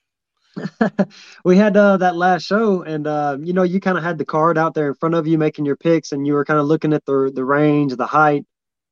we 1.44 1.56
had 1.56 1.76
uh, 1.76 1.96
that 1.98 2.16
last 2.16 2.44
show, 2.44 2.82
and 2.82 3.06
uh, 3.06 3.36
you 3.40 3.52
know, 3.52 3.62
you 3.62 3.80
kind 3.80 3.98
of 3.98 4.04
had 4.04 4.18
the 4.18 4.24
card 4.24 4.56
out 4.56 4.74
there 4.74 4.88
in 4.88 4.94
front 4.94 5.14
of 5.14 5.26
you, 5.26 5.36
making 5.36 5.66
your 5.66 5.76
picks, 5.76 6.12
and 6.12 6.26
you 6.26 6.34
were 6.34 6.44
kind 6.44 6.60
of 6.60 6.66
looking 6.66 6.92
at 6.92 7.04
the 7.04 7.30
the 7.34 7.44
range, 7.44 7.94
the 7.96 8.06
height, 8.06 8.44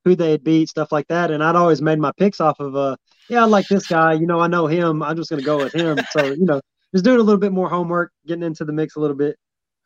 who 0.05 0.17
they 0.17 0.33
had 0.33 0.45
beat, 0.45 0.69
stuff 0.69 0.91
like 0.91 1.07
that. 1.09 1.31
And 1.31 1.45
I'd 1.45 1.57
always 1.57 1.83
made 1.83 1.99
my 1.99 2.13
picks 2.17 2.41
off 2.41 2.59
of, 2.61 2.75
uh, 2.75 2.97
yeah, 3.29 3.43
I 3.43 3.45
like 3.45 3.69
this 3.69 3.87
guy. 3.87 4.15
You 4.15 4.27
know, 4.27 4.41
I 4.41 4.47
know 4.47 4.67
him. 4.67 5.03
I'm 5.03 5.17
just 5.17 5.31
gonna 5.31 5.43
go 5.43 5.59
with 5.59 5.75
him. 5.75 5.99
So 6.11 6.25
you 6.25 6.47
know, 6.47 6.61
just 6.93 7.05
doing 7.05 7.21
a 7.21 7.23
little 7.23 7.41
bit 7.41 7.53
more 7.53 7.69
homework, 7.69 8.13
getting 8.27 8.43
into 8.45 8.65
the 8.65 8.73
mix 8.73 8.97
a 8.97 9.01
little 9.01 9.17
bit. 9.17 9.37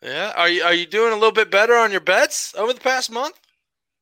Yeah. 0.03 0.33
Are 0.37 0.49
you 0.49 0.63
are 0.63 0.75
you 0.75 0.87
doing 0.87 1.13
a 1.13 1.17
little 1.17 1.33
bit 1.33 1.51
better 1.51 1.75
on 1.75 1.91
your 1.91 2.01
bets 2.01 2.55
over 2.57 2.73
the 2.73 2.81
past 2.81 3.11
month? 3.11 3.39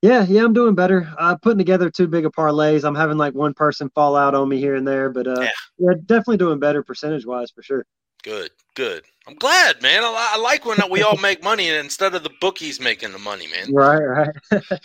Yeah, 0.02 0.26
yeah, 0.28 0.44
I'm 0.44 0.52
doing 0.52 0.74
better. 0.74 1.08
Uh, 1.16 1.36
putting 1.36 1.58
together 1.58 1.88
too 1.88 2.08
big 2.08 2.26
of 2.26 2.32
parlays. 2.32 2.82
I'm 2.82 2.96
having 2.96 3.18
like 3.18 3.34
one 3.34 3.54
person 3.54 3.88
fall 3.94 4.16
out 4.16 4.34
on 4.34 4.48
me 4.48 4.58
here 4.58 4.74
and 4.74 4.86
there, 4.86 5.10
but 5.10 5.28
uh, 5.28 5.40
Yeah. 5.40 5.50
yeah, 5.78 5.92
definitely 6.06 6.38
doing 6.38 6.58
better 6.58 6.82
percentage 6.82 7.24
wise 7.24 7.52
for 7.52 7.62
sure. 7.62 7.86
Good, 8.24 8.50
good. 8.74 9.04
I'm 9.26 9.34
glad, 9.36 9.80
man. 9.80 10.02
I, 10.02 10.32
I 10.34 10.38
like 10.38 10.64
when 10.64 10.78
we 10.90 11.02
all 11.02 11.16
make 11.16 11.42
money 11.44 11.68
instead 11.68 12.14
of 12.14 12.24
the 12.24 12.32
bookies 12.40 12.80
making 12.80 13.12
the 13.12 13.18
money, 13.18 13.46
man. 13.46 13.72
Right, 13.72 14.02
right. 14.50 14.62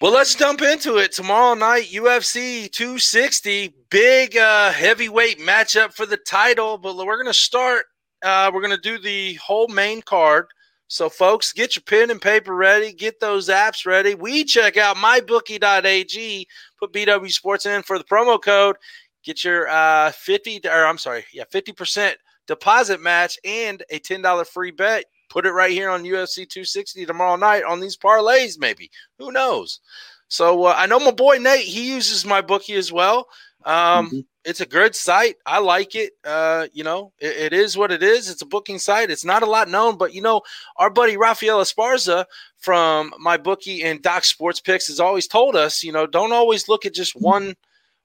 Well, 0.00 0.12
let's 0.12 0.34
jump 0.34 0.62
into 0.62 0.96
it. 0.96 1.12
Tomorrow 1.12 1.52
night, 1.52 1.90
UFC 1.92 2.72
260, 2.72 3.74
big 3.90 4.34
uh, 4.34 4.72
heavyweight 4.72 5.38
matchup 5.40 5.92
for 5.92 6.06
the 6.06 6.16
title. 6.16 6.78
But 6.78 6.96
we're 6.96 7.16
going 7.16 7.26
to 7.26 7.34
start. 7.34 7.84
Uh, 8.22 8.50
we're 8.50 8.62
going 8.62 8.74
to 8.74 8.80
do 8.80 8.98
the 8.98 9.34
whole 9.34 9.68
main 9.68 10.00
card. 10.00 10.46
So, 10.88 11.10
folks, 11.10 11.52
get 11.52 11.76
your 11.76 11.82
pen 11.82 12.10
and 12.10 12.20
paper 12.20 12.54
ready. 12.54 12.94
Get 12.94 13.20
those 13.20 13.50
apps 13.50 13.84
ready. 13.84 14.14
We 14.14 14.42
check 14.44 14.78
out 14.78 14.96
mybookie.ag. 14.96 16.46
Put 16.78 16.92
BW 16.94 17.30
Sports 17.30 17.66
in 17.66 17.82
for 17.82 17.98
the 17.98 18.04
promo 18.04 18.42
code. 18.42 18.76
Get 19.22 19.44
your 19.44 19.68
uh, 19.68 20.12
50 20.12 20.62
or 20.64 20.86
I'm 20.86 20.96
sorry, 20.96 21.26
yeah, 21.30 21.44
50% 21.52 22.14
deposit 22.50 23.00
match 23.00 23.38
and 23.44 23.82
a 23.90 24.00
$10 24.00 24.46
free 24.48 24.72
bet. 24.72 25.04
Put 25.28 25.46
it 25.46 25.52
right 25.52 25.70
here 25.70 25.88
on 25.88 26.02
UFC 26.02 26.38
260 26.48 27.06
tomorrow 27.06 27.36
night 27.36 27.62
on 27.62 27.78
these 27.78 27.96
parlays, 27.96 28.58
maybe. 28.58 28.90
Who 29.18 29.30
knows? 29.30 29.78
So 30.26 30.64
uh, 30.64 30.74
I 30.76 30.86
know 30.86 30.98
my 30.98 31.12
boy 31.12 31.38
Nate. 31.38 31.64
He 31.64 31.92
uses 31.92 32.26
my 32.26 32.40
bookie 32.40 32.74
as 32.74 32.90
well. 32.92 33.28
Um, 33.64 34.10
Mhm. 34.10 34.24
It's 34.42 34.62
a 34.62 34.66
good 34.66 34.96
site. 34.96 35.36
I 35.44 35.58
like 35.58 35.94
it. 35.94 36.12
Uh, 36.24 36.66
you 36.72 36.82
know, 36.82 37.12
it, 37.18 37.36
it 37.36 37.52
is 37.52 37.76
what 37.76 37.92
it 37.92 38.02
is. 38.02 38.30
It's 38.30 38.40
a 38.40 38.46
booking 38.46 38.78
site. 38.78 39.10
It's 39.10 39.24
not 39.24 39.42
a 39.42 39.46
lot 39.46 39.68
known, 39.68 39.98
but 39.98 40.14
you 40.14 40.22
know, 40.22 40.40
our 40.76 40.88
buddy 40.88 41.18
Rafael 41.18 41.60
Esparza 41.60 42.24
from 42.56 43.12
my 43.18 43.36
bookie 43.36 43.82
and 43.84 44.00
Doc 44.02 44.24
Sports 44.24 44.58
Picks 44.58 44.86
has 44.88 44.98
always 44.98 45.26
told 45.28 45.56
us, 45.56 45.82
you 45.84 45.92
know, 45.92 46.06
don't 46.06 46.32
always 46.32 46.68
look 46.68 46.86
at 46.86 46.94
just 46.94 47.12
one 47.14 47.54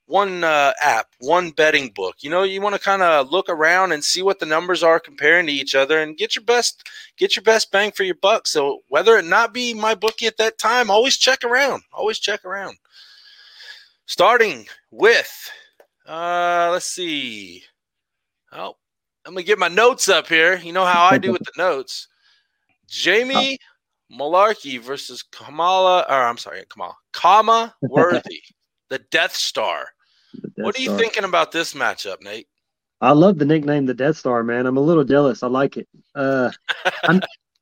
one 0.08 0.44
uh, 0.44 0.74
app, 0.82 1.08
one 1.20 1.52
betting 1.52 1.90
book. 1.90 2.18
You 2.20 2.30
know, 2.30 2.44
you 2.44 2.62
want 2.62 2.76
to 2.76 2.82
kind 2.82 3.02
of 3.02 3.32
look 3.32 3.50
around 3.50 3.92
and 3.92 4.04
see 4.04 4.22
what 4.22 4.40
the 4.40 4.46
numbers 4.46 4.84
are 4.84 5.00
comparing 5.00 5.48
to 5.48 5.52
each 5.52 5.76
other, 5.76 6.00
and 6.00 6.18
get 6.18 6.36
your 6.36 6.46
best 6.46 6.88
get 7.18 7.36
your 7.36 7.44
best 7.44 7.72
bang 7.72 7.92
for 7.92 8.04
your 8.04 8.16
buck. 8.16 8.48
So 8.48 8.82
whether 8.90 9.18
it 9.18 9.26
not 9.26 9.54
be 9.54 9.74
my 9.74 9.96
bookie 9.96 10.28
at 10.28 10.38
that 10.38 10.58
time, 10.58 10.90
always 10.90 11.18
check 11.18 11.44
around. 11.44 11.84
Always 11.92 12.20
check 12.20 12.46
around. 12.46 12.78
Starting 14.06 14.68
with, 14.92 15.50
uh, 16.08 16.70
let's 16.72 16.86
see. 16.86 17.64
Oh, 18.52 18.76
I'm 19.26 19.34
gonna 19.34 19.44
get 19.44 19.58
my 19.58 19.68
notes 19.68 20.08
up 20.08 20.28
here. 20.28 20.58
You 20.58 20.72
know 20.72 20.86
how 20.86 21.04
I 21.06 21.18
do 21.18 21.32
with 21.32 21.44
the 21.44 21.52
notes. 21.58 22.08
Jamie 22.88 23.58
Mullarkey 24.12 24.80
versus 24.80 25.24
Kamala, 25.24 26.06
or 26.08 26.24
I'm 26.24 26.38
sorry, 26.38 26.64
Kamala, 26.70 26.96
Khama 27.12 27.74
Worthy, 27.82 28.44
the 28.90 29.00
Death 29.10 29.36
Star. 29.36 29.88
What 30.56 30.78
are 30.78 30.82
you 30.82 30.90
Star. 30.90 31.00
thinking 31.00 31.24
about 31.24 31.52
this 31.52 31.74
matchup, 31.74 32.24
Nate? 32.24 32.48
I 33.02 33.12
love 33.12 33.38
the 33.38 33.46
nickname, 33.46 33.86
the 33.86 33.94
Death 33.94 34.18
Star, 34.18 34.44
man. 34.44 34.66
I'm 34.66 34.78
a 34.78 34.82
little 34.82 35.04
jealous. 35.04 35.44
I 35.44 35.48
like 35.48 35.78
it. 35.78 35.88
Uh, 36.14 36.52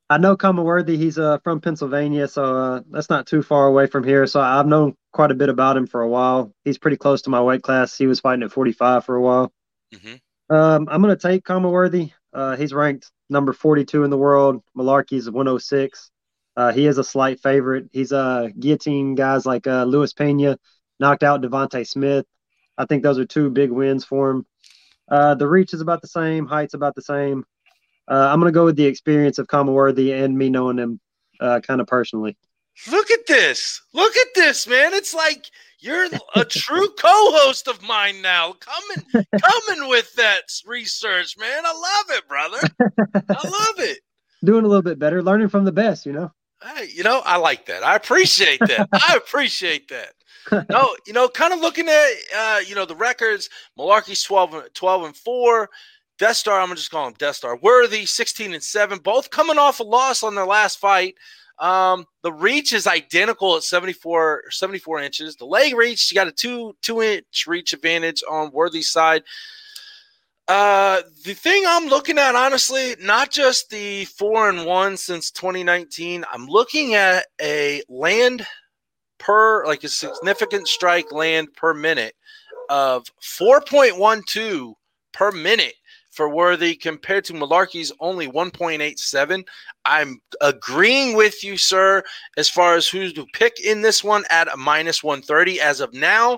I, 0.10 0.18
know 0.18 0.38
Worthy. 0.42 0.96
He's 0.98 1.18
uh, 1.18 1.40
from 1.40 1.60
Pennsylvania, 1.60 2.28
so 2.28 2.56
uh, 2.56 2.82
that's 2.92 3.10
not 3.10 3.26
too 3.26 3.42
far 3.42 3.68
away 3.68 3.88
from 3.88 4.04
here. 4.04 4.28
So 4.28 4.40
I've 4.40 4.68
known 4.68 4.96
quite 5.12 5.32
a 5.32 5.36
bit 5.36 5.50
about 5.50 5.76
him 5.76 5.88
for 5.88 6.02
a 6.02 6.08
while. 6.08 6.54
He's 6.64 6.78
pretty 6.78 6.98
close 6.98 7.24
to 7.24 7.30
my 7.30 7.42
weight 7.42 7.64
class. 7.64 7.98
He 7.98 8.08
was 8.08 8.20
fighting 8.20 8.44
at 8.44 8.52
45 8.52 9.06
for 9.06 9.16
a 9.16 9.22
while. 9.22 9.52
Mhm. 9.94 10.20
Um, 10.50 10.88
I'm 10.90 11.02
going 11.02 11.16
to 11.16 11.28
take 11.28 11.48
Worthy. 11.50 12.12
Uh, 12.32 12.56
he's 12.56 12.74
ranked 12.74 13.12
number 13.30 13.54
42 13.54 14.04
in 14.04 14.10
the 14.10 14.18
world. 14.18 14.62
Mullarkey's 14.78 15.30
106. 15.30 16.12
Uh, 16.56 16.72
he 16.72 16.86
is 16.86 16.98
a 16.98 17.04
slight 17.04 17.40
favorite. 17.40 17.90
He's 17.92 18.12
uh, 18.12 18.50
guillotine 18.60 19.16
guys 19.16 19.46
like 19.46 19.66
uh, 19.66 19.84
Luis 19.86 20.14
Pena, 20.14 20.58
knocked 21.00 21.24
out 21.24 21.42
Devonte 21.42 21.88
Smith. 21.88 22.26
I 22.78 22.86
think 22.86 23.04
those 23.04 23.20
are 23.20 23.26
two 23.26 23.50
big 23.50 23.72
wins 23.72 24.04
for 24.04 24.32
him. 24.32 24.46
Uh, 25.10 25.36
the 25.36 25.48
reach 25.48 25.74
is 25.74 25.82
about 25.82 26.02
the 26.02 26.08
same, 26.08 26.46
height's 26.46 26.74
about 26.74 26.96
the 26.96 27.02
same. 27.02 27.46
Uh, 28.10 28.30
I'm 28.32 28.40
going 28.40 28.52
to 28.52 28.56
go 28.56 28.66
with 28.66 28.76
the 28.76 28.86
experience 28.86 29.40
of 29.40 29.48
Worthy 29.52 30.14
and 30.14 30.38
me 30.38 30.50
knowing 30.50 30.78
him 30.78 31.00
uh, 31.40 31.60
kind 31.62 31.80
of 31.82 31.88
personally. 31.88 32.38
Look 32.92 33.12
at 33.12 33.28
this. 33.28 33.82
Look 33.94 34.16
at 34.16 34.28
this, 34.36 34.68
man. 34.68 34.94
It's 34.94 35.14
like 35.14 35.46
you're 35.80 36.08
a 36.36 36.44
true 36.44 36.88
co-host 36.98 37.68
of 37.68 37.82
mine 37.84 38.22
now. 38.22 38.54
Coming 38.54 39.26
coming 39.40 39.90
with 39.90 40.14
that 40.16 40.42
research, 40.66 41.38
man. 41.38 41.64
I 41.66 41.74
love 41.74 42.18
it, 42.18 42.28
brother. 42.28 42.60
I 43.30 43.48
love 43.48 43.80
it. 43.80 44.00
Doing 44.44 44.66
a 44.66 44.68
little 44.68 44.82
bit 44.82 45.00
better, 45.00 45.22
learning 45.22 45.50
from 45.50 45.66
the 45.66 45.72
best, 45.72 46.06
you 46.06 46.14
know? 46.14 46.32
Hey, 46.62 46.90
you 46.94 47.04
know, 47.04 47.22
I 47.26 47.38
like 47.38 47.68
that. 47.68 47.84
I 47.84 47.96
appreciate 47.96 48.60
that. 48.60 48.90
I 48.92 49.16
appreciate 49.18 49.90
that. 49.90 50.14
No, 50.52 50.96
you 51.08 51.14
know, 51.14 51.28
kind 51.30 51.54
of 51.54 51.60
looking 51.60 51.88
at 51.90 52.10
uh, 52.36 52.60
you 52.68 52.76
know, 52.76 52.86
the 52.86 52.96
records, 52.96 53.50
Mullarkey's 53.78 54.24
12, 54.24 54.54
and- 54.54 54.74
12 54.74 55.04
and 55.06 55.16
4. 55.16 55.70
Death 56.20 56.38
Star, 56.38 56.60
I'm 56.60 56.68
gonna 56.68 56.76
just 56.76 56.92
call 56.92 57.08
him 57.08 57.14
Death 57.18 57.38
Star. 57.38 57.58
Worthy, 57.58 58.06
16 58.06 58.54
and 58.54 58.64
7, 58.64 59.00
both 59.00 59.30
coming 59.32 59.58
off 59.58 59.80
a 59.80 59.84
loss 59.84 60.22
on 60.24 60.36
their 60.36 60.46
last 60.46 60.80
fight. 60.80 61.16
Um, 61.60 62.06
the 62.24 62.32
reach 62.32 62.74
is 62.74 62.88
identical 62.88 63.56
at 63.56 63.64
74, 63.64 64.44
74 64.50 65.00
inches. 65.02 65.36
The 65.36 65.46
leg 65.46 65.76
reach, 65.76 66.12
you 66.12 66.16
got 66.16 66.28
a 66.28 66.32
two 66.32 66.76
two 66.82 67.02
inch 67.02 67.46
reach 67.48 67.74
advantage 67.74 68.24
on 68.30 68.52
Worthy's 68.52 68.90
side. 68.90 69.24
Uh, 70.48 71.02
the 71.24 71.34
thing 71.34 71.64
I'm 71.66 71.88
looking 71.88 72.18
at, 72.18 72.36
honestly, 72.36 72.96
not 73.00 73.32
just 73.32 73.70
the 73.70 74.06
four 74.06 74.50
and 74.50 74.66
one 74.66 74.98
since 74.98 75.32
2019. 75.32 76.26
I'm 76.32 76.48
looking 76.48 76.96
at 76.96 77.28
a 77.42 77.82
land 77.88 78.46
per, 79.24 79.66
like 79.66 79.84
a 79.84 79.90
significant 79.90 80.68
strike 80.68 81.12
land 81.12 81.48
per 81.54 81.74
minute 81.74 82.16
of 82.70 83.06
4.12 83.22 84.74
per 85.14 85.32
minute 85.32 85.76
for 86.12 86.30
Worthy 86.30 86.76
compared 86.76 87.26
to 87.26 87.34
Mullarkey's 87.34 87.92
only 88.00 88.28
1.87. 88.28 89.44
I'm 89.86 90.20
agreeing 90.42 91.16
with 91.16 91.44
you, 91.44 91.58
sir, 91.58 92.04
as 92.38 92.50
far 92.50 92.76
as 92.76 92.88
who 92.88 93.12
to 93.12 93.26
pick 93.34 93.60
in 93.60 93.82
this 93.82 94.04
one 94.04 94.24
at 94.30 94.54
a 94.54 94.58
minus 94.58 95.04
130 95.04 95.60
as 95.60 95.80
of 95.80 95.94
now. 95.94 96.34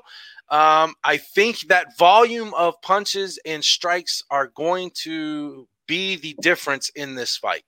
Um, 0.50 0.94
I 1.04 1.18
think 1.18 1.62
that 1.68 1.98
volume 1.98 2.54
of 2.54 2.80
punches 2.82 3.40
and 3.46 3.64
strikes 3.64 4.24
are 4.30 4.52
going 4.56 4.92
to 5.04 5.68
be 5.88 6.16
the 6.18 6.36
difference 6.42 6.90
in 6.90 7.16
this 7.16 7.36
fight. 7.36 7.64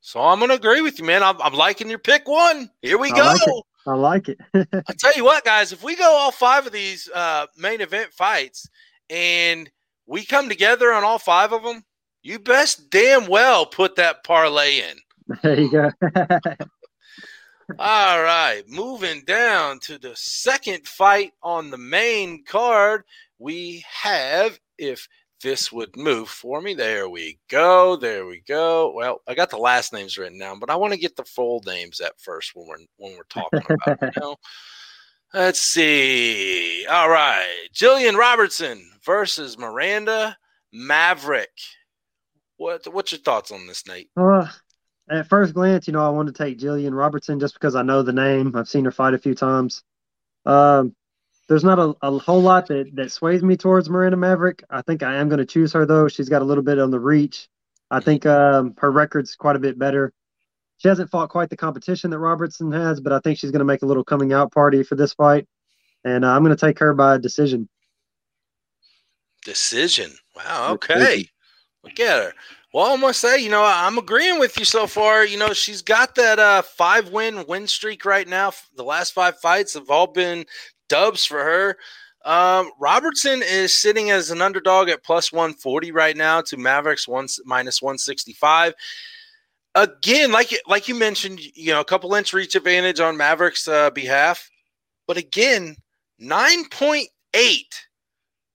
So 0.00 0.20
I'm 0.20 0.38
going 0.38 0.50
to 0.50 0.56
agree 0.56 0.80
with 0.80 0.98
you, 0.98 1.04
man. 1.04 1.22
I'm, 1.22 1.40
I'm 1.42 1.54
liking 1.54 1.90
your 1.90 1.98
pick 1.98 2.26
one. 2.26 2.70
Here 2.82 2.98
we 2.98 3.12
I 3.12 3.16
go. 3.16 3.24
like. 3.24 3.62
I 3.86 3.94
like 3.94 4.28
it. 4.28 4.38
I 4.54 4.92
tell 4.98 5.14
you 5.16 5.24
what, 5.24 5.44
guys, 5.44 5.72
if 5.72 5.82
we 5.82 5.96
go 5.96 6.10
all 6.10 6.32
five 6.32 6.66
of 6.66 6.72
these 6.72 7.08
uh, 7.14 7.46
main 7.56 7.80
event 7.80 8.12
fights 8.12 8.68
and 9.10 9.70
we 10.06 10.24
come 10.24 10.48
together 10.48 10.92
on 10.92 11.04
all 11.04 11.18
five 11.18 11.52
of 11.52 11.62
them, 11.62 11.84
you 12.22 12.38
best 12.38 12.90
damn 12.90 13.26
well 13.26 13.66
put 13.66 13.96
that 13.96 14.24
parlay 14.24 14.80
in. 14.80 14.96
there 15.42 15.60
you 15.60 15.70
go. 15.70 15.90
All 17.80 18.22
right, 18.22 18.62
moving 18.68 19.22
down 19.26 19.80
to 19.80 19.98
the 19.98 20.14
second 20.14 20.86
fight 20.86 21.32
on 21.42 21.70
the 21.70 21.78
main 21.78 22.44
card, 22.44 23.02
we 23.40 23.84
have 23.90 24.58
if 24.78 25.08
this 25.42 25.70
would 25.70 25.96
move 25.96 26.28
for 26.28 26.60
me. 26.60 26.74
There 26.74 27.08
we 27.08 27.38
go. 27.48 27.96
There 27.96 28.26
we 28.26 28.42
go. 28.46 28.92
Well, 28.94 29.20
I 29.26 29.34
got 29.34 29.50
the 29.50 29.58
last 29.58 29.92
names 29.92 30.16
written 30.16 30.38
down, 30.38 30.58
but 30.58 30.70
I 30.70 30.76
want 30.76 30.92
to 30.92 30.98
get 30.98 31.16
the 31.16 31.24
full 31.24 31.62
names 31.66 32.00
at 32.00 32.18
first 32.20 32.52
when 32.54 32.66
we're 32.66 32.76
when 32.96 33.16
we're 33.16 33.24
talking 33.24 33.60
about 33.68 34.02
it. 34.02 34.14
You 34.16 34.20
know? 34.22 34.36
Let's 35.34 35.60
see. 35.60 36.86
All 36.88 37.10
right, 37.10 37.68
Jillian 37.74 38.16
Robertson 38.16 38.90
versus 39.04 39.58
Miranda 39.58 40.36
Maverick. 40.72 41.50
What 42.56 42.86
what's 42.92 43.12
your 43.12 43.20
thoughts 43.20 43.50
on 43.50 43.66
this, 43.66 43.86
Nate? 43.86 44.10
Uh, 44.16 44.46
at 45.10 45.28
first 45.28 45.54
glance, 45.54 45.86
you 45.86 45.92
know, 45.92 46.04
I 46.04 46.08
wanted 46.08 46.34
to 46.34 46.44
take 46.44 46.58
Jillian 46.58 46.96
Robertson 46.96 47.38
just 47.38 47.54
because 47.54 47.74
I 47.74 47.82
know 47.82 48.02
the 48.02 48.12
name. 48.12 48.56
I've 48.56 48.68
seen 48.68 48.84
her 48.84 48.90
fight 48.90 49.14
a 49.14 49.18
few 49.18 49.34
times. 49.34 49.82
Um, 50.46 50.94
there's 51.48 51.64
not 51.64 51.78
a, 51.78 51.94
a 52.02 52.18
whole 52.18 52.42
lot 52.42 52.66
that, 52.68 52.94
that 52.94 53.12
sways 53.12 53.42
me 53.42 53.56
towards 53.56 53.88
Miranda 53.88 54.16
Maverick. 54.16 54.64
I 54.70 54.82
think 54.82 55.02
I 55.02 55.16
am 55.16 55.28
going 55.28 55.38
to 55.38 55.46
choose 55.46 55.72
her, 55.72 55.86
though. 55.86 56.08
She's 56.08 56.28
got 56.28 56.42
a 56.42 56.44
little 56.44 56.64
bit 56.64 56.78
on 56.78 56.90
the 56.90 57.00
reach. 57.00 57.48
I 57.90 58.00
think 58.00 58.26
um, 58.26 58.74
her 58.78 58.90
record's 58.90 59.36
quite 59.36 59.56
a 59.56 59.60
bit 59.60 59.78
better. 59.78 60.12
She 60.78 60.88
hasn't 60.88 61.10
fought 61.10 61.30
quite 61.30 61.48
the 61.48 61.56
competition 61.56 62.10
that 62.10 62.18
Robertson 62.18 62.72
has, 62.72 63.00
but 63.00 63.12
I 63.12 63.20
think 63.20 63.38
she's 63.38 63.50
going 63.50 63.60
to 63.60 63.64
make 63.64 63.82
a 63.82 63.86
little 63.86 64.04
coming 64.04 64.32
out 64.32 64.52
party 64.52 64.82
for 64.82 64.96
this 64.96 65.14
fight. 65.14 65.46
And 66.04 66.24
uh, 66.24 66.32
I'm 66.32 66.44
going 66.44 66.56
to 66.56 66.66
take 66.66 66.78
her 66.80 66.92
by 66.94 67.18
decision. 67.18 67.68
Decision. 69.44 70.12
Wow. 70.34 70.76
Decision. 70.76 71.02
Okay. 71.02 71.28
Look 71.84 72.00
at 72.00 72.22
her. 72.24 72.32
Well, 72.74 72.92
I'm 72.92 73.00
gonna 73.00 73.14
say, 73.14 73.38
you 73.38 73.48
know, 73.48 73.64
I'm 73.64 73.96
agreeing 73.96 74.38
with 74.38 74.58
you 74.58 74.66
so 74.66 74.86
far. 74.86 75.24
You 75.24 75.38
know, 75.38 75.54
she's 75.54 75.80
got 75.80 76.14
that 76.16 76.38
uh, 76.38 76.60
five 76.60 77.08
win 77.08 77.46
win 77.48 77.66
streak 77.66 78.04
right 78.04 78.28
now. 78.28 78.52
The 78.76 78.82
last 78.82 79.14
five 79.14 79.38
fights 79.38 79.72
have 79.72 79.88
all 79.88 80.08
been 80.08 80.44
dubs 80.88 81.24
for 81.24 81.42
her. 81.42 81.76
Um, 82.24 82.72
Robertson 82.80 83.40
is 83.42 83.74
sitting 83.74 84.10
as 84.10 84.30
an 84.30 84.42
underdog 84.42 84.88
at 84.88 85.04
plus 85.04 85.32
140 85.32 85.92
right 85.92 86.16
now 86.16 86.40
to 86.42 86.56
Mavericks 86.56 87.06
one 87.06 87.28
minus 87.44 87.80
165. 87.80 88.74
Again, 89.76 90.32
like 90.32 90.52
like 90.66 90.88
you 90.88 90.94
mentioned, 90.94 91.38
you 91.54 91.72
know, 91.72 91.80
a 91.80 91.84
couple 91.84 92.14
inch 92.14 92.32
reach 92.32 92.54
advantage 92.54 92.98
on 92.98 93.16
Mavericks' 93.16 93.68
uh, 93.68 93.90
behalf, 93.90 94.50
but 95.06 95.16
again, 95.16 95.76
9.8 96.20 97.06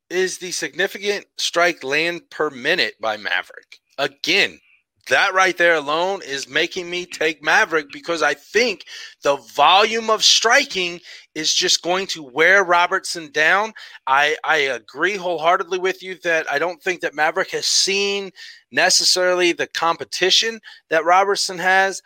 is 0.09 0.38
the 0.39 0.51
significant 0.51 1.25
strike 1.38 1.83
land 1.83 2.21
per 2.29 2.50
minute 2.50 2.95
by 3.00 3.15
Maverick. 3.15 3.79
Again, 3.97 4.59
that 5.08 5.34
right 5.34 5.58
there 5.58 5.75
alone 5.75 6.22
is 6.24 6.48
making 6.48 6.89
me 6.89 7.05
take 7.05 7.43
Maverick 7.43 7.91
because 7.91 8.22
I 8.22 8.34
think 8.34 8.86
the 9.24 9.38
volume 9.38 10.10
of 10.10 10.24
striking 10.24 11.00
is 11.34 11.53
just 11.53 11.81
going 11.81 12.08
to 12.08 12.24
wear 12.24 12.63
Robertson 12.63 13.31
down. 13.31 13.74
I, 14.05 14.36
I 14.43 14.58
agree 14.58 15.15
wholeheartedly 15.15 15.79
with 15.79 16.03
you 16.03 16.17
that 16.24 16.51
I 16.51 16.60
don't 16.60 16.81
think 16.81 17.01
that 17.01 17.15
Maverick 17.15 17.51
has 17.51 17.65
seen 17.65 18.31
necessarily 18.72 19.53
the 19.53 19.67
competition 19.67 20.60
that 20.89 21.05
Robertson 21.05 21.58
has. 21.58 22.01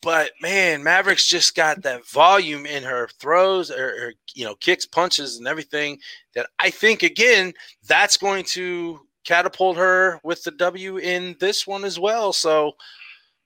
But 0.00 0.30
man, 0.40 0.84
Maverick's 0.84 1.26
just 1.26 1.56
got 1.56 1.82
that 1.82 2.06
volume 2.08 2.66
in 2.66 2.84
her 2.84 3.08
throws 3.20 3.70
or, 3.70 3.88
or 3.88 4.12
you 4.32 4.44
know 4.44 4.54
kicks, 4.54 4.86
punches, 4.86 5.38
and 5.38 5.48
everything 5.48 5.98
that 6.34 6.48
I 6.60 6.70
think 6.70 7.02
again 7.02 7.52
that's 7.88 8.16
going 8.16 8.44
to 8.50 9.00
catapult 9.24 9.76
her 9.76 10.20
with 10.22 10.42
the 10.44 10.50
W 10.52 10.96
in 10.98 11.36
this 11.40 11.66
one 11.66 11.84
as 11.84 11.98
well. 11.98 12.32
So 12.32 12.72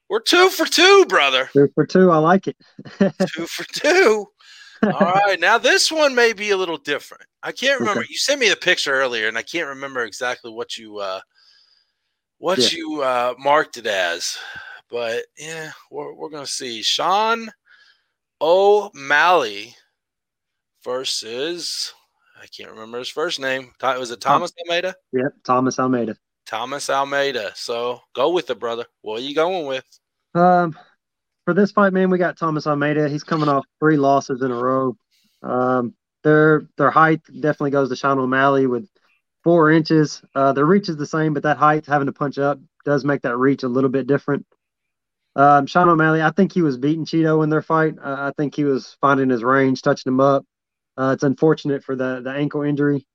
we're 0.08 0.20
two 0.20 0.48
for 0.50 0.66
two, 0.66 1.06
brother. 1.08 1.48
Two 1.52 1.70
for 1.74 1.86
two. 1.86 2.10
I 2.10 2.18
like 2.18 2.46
it. 2.48 2.56
two 3.34 3.46
for 3.46 3.64
two. 3.72 4.26
All 4.82 4.90
right. 4.90 5.38
Now 5.40 5.58
this 5.58 5.90
one 5.92 6.14
may 6.14 6.32
be 6.32 6.50
a 6.50 6.56
little 6.56 6.76
different. 6.76 7.24
I 7.42 7.52
can't 7.52 7.78
remember. 7.80 8.00
Okay. 8.00 8.08
You 8.10 8.18
sent 8.18 8.40
me 8.40 8.48
the 8.48 8.56
picture 8.56 8.92
earlier, 8.92 9.28
and 9.28 9.38
I 9.38 9.42
can't 9.42 9.68
remember 9.68 10.04
exactly 10.04 10.50
what 10.52 10.76
you 10.76 10.98
uh 10.98 11.20
what 12.38 12.58
Yeah. 12.58 12.68
you 12.72 13.02
uh 13.02 13.34
marked 13.38 13.76
it 13.76 13.86
as. 13.86 14.36
But 14.90 15.24
yeah, 15.38 15.70
we're 15.90 16.12
we're 16.14 16.30
gonna 16.30 16.46
see. 16.46 16.82
Sean 16.82 17.50
O'Malley 18.40 19.74
versus 20.84 21.94
I 22.42 22.46
can't 22.46 22.70
remember 22.70 22.99
his 22.99 23.08
first 23.08 23.38
name. 23.38 23.70
Was 23.80 24.11
it 24.11 24.20
Thomas 24.20 24.52
Almeida? 24.66 24.96
Yep. 25.12 25.32
Thomas 25.44 25.78
Almeida. 25.78 26.16
Thomas 26.44 26.90
Almeida. 26.90 27.52
So 27.54 28.00
go 28.16 28.30
with 28.30 28.50
it, 28.50 28.58
brother. 28.58 28.84
What 29.02 29.20
are 29.20 29.22
you 29.22 29.32
going 29.32 29.66
with? 29.66 29.84
Um, 30.34 30.76
for 31.44 31.54
this 31.54 31.70
fight, 31.70 31.92
man, 31.92 32.11
we 32.11 32.18
got 32.18 32.37
Thomas 32.37 32.66
Almeida. 32.66 33.08
He's 33.08 33.22
coming 33.22 33.49
off 33.49 33.64
three 33.78 33.96
losses 33.96 34.42
in 34.42 34.50
a 34.50 34.56
row. 34.56 34.96
Um, 35.44 35.94
their 36.25 36.62
their 36.76 36.90
height 36.90 37.20
definitely 37.26 37.70
goes 37.70 37.88
to 37.90 37.96
Sean 37.96 38.18
O'Malley 38.18 38.66
with 38.66 38.88
four 39.44 39.70
inches. 39.70 40.20
Uh, 40.34 40.52
the 40.52 40.64
reach 40.64 40.88
is 40.88 40.96
the 40.96 41.06
same, 41.06 41.34
but 41.34 41.44
that 41.44 41.58
height, 41.58 41.87
having 41.87 42.06
to 42.06 42.12
punch 42.12 42.38
up, 42.38 42.58
does 42.84 43.04
make 43.04 43.22
that 43.22 43.37
reach 43.37 43.62
a 43.62 43.68
little 43.68 43.90
bit 43.90 44.08
different. 44.08 44.46
Um, 45.37 45.66
Sean 45.66 45.88
O'Malley, 45.88 46.22
I 46.22 46.30
think 46.30 46.52
he 46.52 46.62
was 46.62 46.76
beating 46.76 47.04
Chito 47.04 47.44
in 47.44 47.50
their 47.50 47.62
fight. 47.62 47.94
Uh, 48.02 48.16
I 48.18 48.32
think 48.37 48.56
he 48.56 48.64
was 48.64 48.96
finding 49.00 49.30
his 49.30 49.44
range, 49.44 49.82
touching 49.82 50.12
him 50.12 50.20
up. 50.20 50.44
Uh, 50.96 51.12
it's 51.14 51.22
unfortunate 51.22 51.82
for 51.82 51.96
the 51.96 52.20
the 52.22 52.30
ankle 52.30 52.62
injury, 52.62 53.06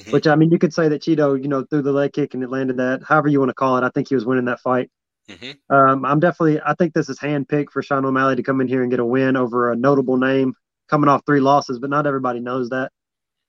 mm-hmm. 0.00 0.12
which 0.12 0.26
I 0.26 0.36
mean, 0.36 0.50
you 0.50 0.58
could 0.58 0.74
say 0.74 0.88
that 0.88 1.02
Chito, 1.02 1.40
you 1.40 1.48
know, 1.48 1.64
threw 1.64 1.82
the 1.82 1.92
leg 1.92 2.12
kick 2.12 2.34
and 2.34 2.42
it 2.42 2.50
landed 2.50 2.76
that. 2.78 3.02
However 3.02 3.28
you 3.28 3.40
want 3.40 3.50
to 3.50 3.54
call 3.54 3.76
it, 3.76 3.84
I 3.84 3.90
think 3.90 4.08
he 4.08 4.14
was 4.14 4.24
winning 4.24 4.44
that 4.46 4.60
fight. 4.60 4.90
Mm-hmm. 5.28 5.74
Um, 5.74 6.04
I'm 6.04 6.20
definitely, 6.20 6.60
I 6.64 6.74
think 6.74 6.92
this 6.92 7.08
is 7.08 7.18
handpicked 7.18 7.70
for 7.70 7.82
Sean 7.82 8.04
O'Malley 8.04 8.36
to 8.36 8.42
come 8.42 8.60
in 8.60 8.68
here 8.68 8.82
and 8.82 8.90
get 8.90 9.00
a 9.00 9.04
win 9.04 9.36
over 9.36 9.72
a 9.72 9.76
notable 9.76 10.16
name 10.16 10.54
coming 10.88 11.08
off 11.08 11.22
three 11.24 11.40
losses, 11.40 11.78
but 11.78 11.90
not 11.90 12.06
everybody 12.06 12.40
knows 12.40 12.68
that. 12.70 12.92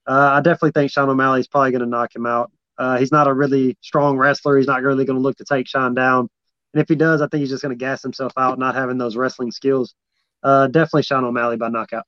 Uh, 0.08 0.32
I 0.34 0.42
definitely 0.42 0.72
think 0.72 0.92
Sean 0.92 1.10
O'Malley 1.10 1.42
is 1.42 1.48
probably 1.48 1.72
going 1.72 1.82
to 1.82 1.88
knock 1.88 2.16
him 2.16 2.26
out. 2.26 2.52
Uh, 2.78 2.98
he's 2.98 3.12
not 3.12 3.28
a 3.28 3.34
really 3.34 3.78
strong 3.82 4.18
wrestler. 4.18 4.58
He's 4.58 4.68
not 4.68 4.84
really 4.84 5.06
going 5.06 5.18
to 5.18 5.22
look 5.22 5.38
to 5.38 5.46
take 5.46 5.68
Sean 5.68 5.94
down. 5.94 6.30
And 6.74 6.82
if 6.82 6.90
he 6.90 6.96
does, 6.96 7.22
I 7.22 7.28
think 7.28 7.42
he's 7.42 7.50
just 7.50 7.62
going 7.62 7.78
to 7.78 7.84
gas 7.84 8.02
himself 8.02 8.34
out, 8.38 8.60
not 8.60 8.76
having 8.76 8.98
those 8.98 9.16
wrestling 9.16 9.52
skills. 9.52 9.96
Uh, 10.44 10.68
definitely 10.68 11.04
Sean 11.04 11.26
O'Malley 11.26 11.58
by 11.58 11.70
knockout. 11.70 12.06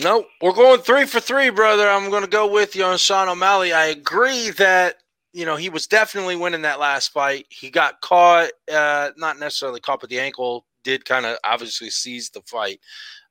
No, 0.00 0.26
we're 0.40 0.52
going 0.52 0.80
three 0.80 1.06
for 1.06 1.18
three, 1.18 1.50
brother. 1.50 1.88
I'm 1.88 2.08
going 2.08 2.22
to 2.22 2.30
go 2.30 2.46
with 2.46 2.76
you 2.76 2.84
on 2.84 2.98
Sean 2.98 3.28
O'Malley. 3.28 3.72
I 3.72 3.86
agree 3.86 4.50
that 4.50 4.96
you 5.32 5.44
know 5.44 5.56
he 5.56 5.70
was 5.70 5.88
definitely 5.88 6.36
winning 6.36 6.62
that 6.62 6.78
last 6.78 7.12
fight. 7.12 7.46
He 7.48 7.68
got 7.68 8.00
caught, 8.00 8.50
uh, 8.72 9.10
not 9.16 9.40
necessarily 9.40 9.80
caught, 9.80 10.00
but 10.00 10.08
the 10.08 10.20
ankle 10.20 10.66
did 10.84 11.04
kind 11.04 11.26
of 11.26 11.36
obviously 11.42 11.90
seize 11.90 12.30
the 12.30 12.42
fight. 12.42 12.78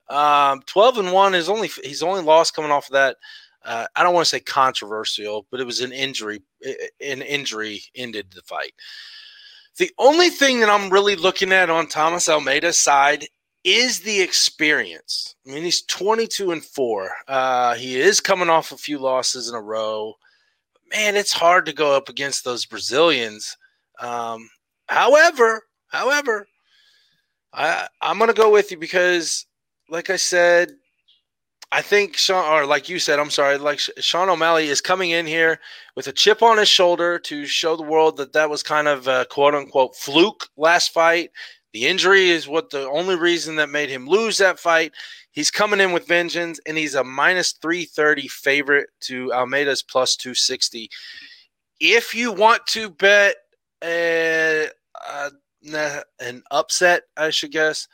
Um, 0.09 0.61
Twelve 0.65 0.97
and 0.97 1.13
one 1.13 1.35
is 1.35 1.47
only 1.47 1.69
he's 1.83 2.03
only 2.03 2.21
lost 2.21 2.53
coming 2.53 2.71
off 2.71 2.87
of 2.87 2.93
that. 2.93 3.15
Uh, 3.63 3.85
I 3.95 4.03
don't 4.03 4.13
want 4.13 4.25
to 4.25 4.29
say 4.29 4.41
controversial, 4.41 5.47
but 5.49 5.61
it 5.61 5.65
was 5.65 5.79
an 5.79 5.93
injury. 5.93 6.41
An 6.99 7.21
injury 7.21 7.81
ended 7.95 8.27
the 8.35 8.41
fight. 8.41 8.73
The 9.77 9.91
only 9.99 10.29
thing 10.29 10.59
that 10.59 10.69
I'm 10.69 10.89
really 10.89 11.15
looking 11.15 11.53
at 11.53 11.69
on 11.69 11.87
Thomas 11.87 12.27
Almeida's 12.27 12.77
side 12.77 13.25
is 13.63 13.99
the 13.99 14.21
experience. 14.21 15.35
I 15.45 15.51
mean, 15.51 15.63
he's 15.63 15.83
22 15.83 16.51
and 16.51 16.63
four. 16.63 17.09
Uh, 17.27 17.75
he 17.75 17.99
is 17.99 18.19
coming 18.19 18.49
off 18.49 18.71
a 18.71 18.77
few 18.77 18.99
losses 18.99 19.49
in 19.49 19.55
a 19.55 19.61
row. 19.61 20.13
Man, 20.91 21.15
it's 21.15 21.33
hard 21.33 21.65
to 21.65 21.73
go 21.73 21.95
up 21.95 22.09
against 22.09 22.45
those 22.45 22.65
Brazilians. 22.65 23.57
Um, 23.99 24.49
however, 24.87 25.63
however, 25.87 26.47
I 27.53 27.87
I'm 28.01 28.19
gonna 28.19 28.33
go 28.33 28.51
with 28.51 28.71
you 28.71 28.77
because 28.77 29.45
like 29.89 30.09
I 30.09 30.15
said, 30.15 30.71
I 31.71 31.81
think 31.81 32.15
Sean, 32.15 32.45
or 32.45 32.65
like 32.65 32.87
you 32.87 32.99
said, 32.99 33.19
I'm 33.19 33.29
sorry, 33.29 33.57
like 33.57 33.79
Sean 33.79 34.29
O'Malley 34.29 34.67
is 34.67 34.79
coming 34.79 35.09
in 35.09 35.25
here 35.25 35.59
with 35.95 36.07
a 36.07 36.13
chip 36.13 36.41
on 36.41 36.57
his 36.57 36.69
shoulder 36.69 37.19
to 37.19 37.45
show 37.45 37.75
the 37.75 37.83
world 37.83 38.17
that 38.17 38.31
that 38.33 38.49
was 38.49 38.63
kind 38.63 38.87
of 38.87 39.07
a 39.07 39.25
quote 39.29 39.53
unquote 39.53 39.95
fluke 39.95 40.47
last 40.55 40.93
fight. 40.93 41.31
The 41.73 41.85
injury 41.85 42.29
is 42.29 42.47
what 42.47 42.69
the 42.69 42.87
only 42.89 43.15
reason 43.15 43.55
that 43.57 43.69
made 43.69 43.89
him 43.89 44.07
lose 44.07 44.37
that 44.37 44.59
fight. 44.59 44.93
He's 45.31 45.51
coming 45.51 45.79
in 45.79 45.91
with 45.91 46.07
vengeance, 46.07 46.59
and 46.65 46.77
he's 46.77 46.95
a 46.95 47.03
minus 47.03 47.53
330 47.53 48.27
favorite 48.27 48.89
to 49.01 49.31
Almeida's 49.33 49.83
plus 49.83 50.15
260. 50.15 50.89
If 51.79 52.15
you 52.15 52.31
want 52.31 52.65
to 52.67 52.89
bet 52.89 53.35
uh, 53.83 53.85
uh, 55.05 55.29
a, 55.73 55.75
a, 55.75 56.03
an 56.19 56.43
upset, 56.49 57.03
I 57.15 57.29
should 57.29 57.51
guess, 57.51 57.87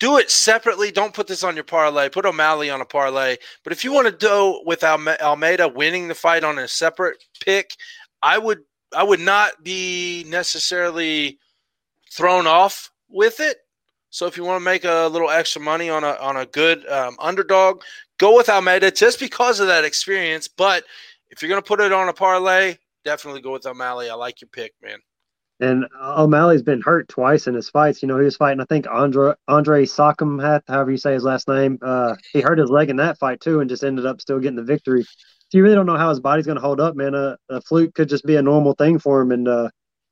do 0.00 0.18
it 0.18 0.30
separately. 0.30 0.90
Don't 0.90 1.14
put 1.14 1.26
this 1.26 1.44
on 1.44 1.54
your 1.54 1.64
parlay. 1.64 2.08
Put 2.08 2.26
O'Malley 2.26 2.70
on 2.70 2.80
a 2.80 2.84
parlay. 2.84 3.36
But 3.64 3.72
if 3.72 3.84
you 3.84 3.92
want 3.92 4.06
to 4.06 4.26
do 4.26 4.62
with 4.64 4.84
Almeida 4.84 5.68
winning 5.68 6.08
the 6.08 6.14
fight 6.14 6.44
on 6.44 6.58
a 6.58 6.68
separate 6.68 7.22
pick, 7.44 7.70
I 8.22 8.38
would 8.38 8.60
I 8.96 9.02
would 9.02 9.20
not 9.20 9.62
be 9.62 10.24
necessarily 10.28 11.38
thrown 12.12 12.46
off 12.46 12.90
with 13.08 13.40
it. 13.40 13.58
So 14.10 14.26
if 14.26 14.36
you 14.36 14.44
want 14.44 14.60
to 14.60 14.64
make 14.64 14.84
a 14.84 15.08
little 15.08 15.30
extra 15.30 15.60
money 15.60 15.90
on 15.90 16.02
a 16.04 16.12
on 16.20 16.36
a 16.36 16.46
good 16.46 16.86
um, 16.88 17.16
underdog, 17.18 17.82
go 18.18 18.36
with 18.36 18.48
Almeida 18.48 18.90
just 18.90 19.20
because 19.20 19.60
of 19.60 19.66
that 19.66 19.84
experience. 19.84 20.48
But 20.48 20.84
if 21.30 21.42
you're 21.42 21.50
going 21.50 21.62
to 21.62 21.66
put 21.66 21.80
it 21.80 21.92
on 21.92 22.08
a 22.08 22.12
parlay, 22.12 22.76
definitely 23.04 23.42
go 23.42 23.52
with 23.52 23.66
O'Malley. 23.66 24.08
I 24.08 24.14
like 24.14 24.40
your 24.40 24.48
pick, 24.48 24.72
man. 24.82 24.98
And 25.60 25.86
O'Malley's 26.00 26.62
been 26.62 26.80
hurt 26.80 27.08
twice 27.08 27.48
in 27.48 27.54
his 27.54 27.68
fights. 27.68 28.00
You 28.00 28.06
know, 28.06 28.16
he 28.18 28.24
was 28.24 28.36
fighting, 28.36 28.60
I 28.60 28.64
think, 28.64 28.86
Andre 28.88 29.34
Andre 29.48 29.84
Soukhamthath, 29.84 30.62
however 30.68 30.92
you 30.92 30.96
say 30.96 31.14
his 31.14 31.24
last 31.24 31.48
name. 31.48 31.78
Uh, 31.82 32.14
he 32.32 32.40
hurt 32.40 32.58
his 32.58 32.70
leg 32.70 32.90
in 32.90 32.96
that 32.96 33.18
fight 33.18 33.40
too, 33.40 33.60
and 33.60 33.68
just 33.68 33.82
ended 33.82 34.06
up 34.06 34.20
still 34.20 34.38
getting 34.38 34.56
the 34.56 34.62
victory. 34.62 35.02
So 35.02 35.56
you 35.56 35.62
really 35.62 35.74
don't 35.74 35.86
know 35.86 35.96
how 35.96 36.10
his 36.10 36.20
body's 36.20 36.46
going 36.46 36.56
to 36.56 36.62
hold 36.62 36.80
up, 36.80 36.94
man. 36.94 37.14
A, 37.14 37.36
a, 37.48 37.60
fluke 37.62 37.94
could 37.94 38.08
just 38.08 38.24
be 38.24 38.36
a 38.36 38.42
normal 38.42 38.74
thing 38.74 38.98
for 38.98 39.20
him, 39.20 39.32
and 39.32 39.48
uh, 39.48 39.70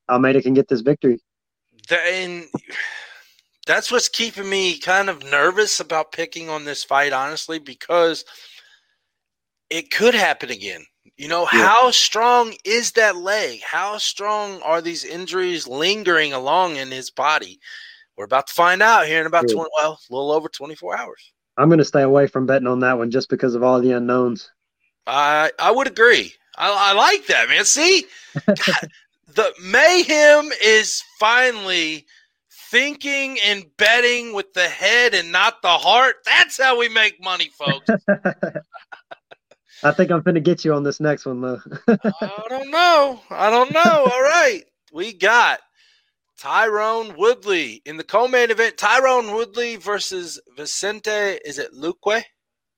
Almeida 0.09 0.43
can 0.43 0.55
get 0.55 0.67
this 0.67 0.81
victory. 0.81 1.21
And 1.91 2.47
that's 3.67 3.91
what's 3.91 4.09
keeping 4.09 4.49
me 4.49 4.79
kind 4.79 5.09
of 5.11 5.25
nervous 5.25 5.81
about 5.81 6.13
picking 6.13 6.49
on 6.49 6.65
this 6.65 6.85
fight, 6.85 7.13
honestly, 7.13 7.59
because 7.59 8.25
it 9.71 9.91
could 9.91 10.15
happen 10.15 10.51
again. 10.51 10.85
You 11.17 11.29
know, 11.29 11.49
yeah. 11.53 11.67
how 11.67 11.91
strong 11.91 12.55
is 12.65 12.93
that 12.93 13.17
leg? 13.17 13.61
How 13.63 13.99
strong 13.99 14.61
are 14.63 14.83
these 14.83 15.05
injuries 15.05 15.67
lingering 15.67 16.33
along 16.33 16.77
in 16.77 16.91
his 16.91 17.11
body? 17.11 17.59
We're 18.17 18.25
about 18.25 18.47
to 18.49 18.53
find 18.53 18.83
out 18.83 19.07
here 19.07 19.21
in 19.21 19.27
about 19.27 19.49
yeah. 19.49 19.55
20, 19.55 19.71
well, 19.77 20.01
a 20.11 20.15
little 20.15 20.33
over 20.33 20.49
24 20.49 20.99
hours. 20.99 21.33
I'm 21.57 21.69
going 21.69 21.79
to 21.79 21.85
stay 21.85 22.03
away 22.03 22.27
from 22.27 22.47
betting 22.47 22.69
on 22.69 22.81
that 22.81 22.99
one 22.99 23.11
just 23.11 23.31
because 23.31 23.55
of 23.55 23.63
all 23.63 23.81
the 23.81 23.93
unknowns. 23.93 24.51
I 25.07 25.51
I 25.59 25.71
would 25.71 25.87
agree. 25.87 26.35
I, 26.59 26.91
I 26.91 26.93
like 26.93 27.27
that, 27.27 27.49
man. 27.49 27.65
See, 27.65 28.07
the 29.37 29.53
mayhem 29.63 30.51
is 30.63 31.03
finally 31.21 32.07
thinking 32.71 33.39
and 33.45 33.65
betting 33.77 34.33
with 34.33 34.53
the 34.55 34.67
head 34.67 35.15
and 35.15 35.31
not 35.31 35.63
the 35.63 35.69
heart. 35.69 36.17
That's 36.25 36.61
how 36.61 36.79
we 36.79 36.89
make 36.89 37.23
money, 37.23 37.51
folks. 37.57 37.89
I 39.85 39.93
think 39.93 40.11
I'm 40.11 40.23
finna 40.23 40.43
get 40.43 40.65
you 40.65 40.73
on 40.73 40.83
this 40.83 41.01
next 41.01 41.27
one 41.27 41.43
though. 41.43 41.61
I 41.87 42.43
don't 42.49 42.71
know. 42.71 43.21
I 43.31 43.51
don't 43.51 43.73
know. 43.73 44.09
All 44.11 44.23
right. 44.23 44.63
We 44.93 45.13
got 45.13 45.61
Tyron 46.41 47.17
Woodley 47.17 47.83
in 47.85 47.99
the 47.99 48.05
co-main 48.05 48.51
event. 48.51 48.77
Tyron 48.79 49.35
Woodley 49.35 49.77
versus 49.77 50.41
Vicente. 50.57 51.39
Is 51.45 51.59
it 51.59 51.73
Luque? 51.75 52.23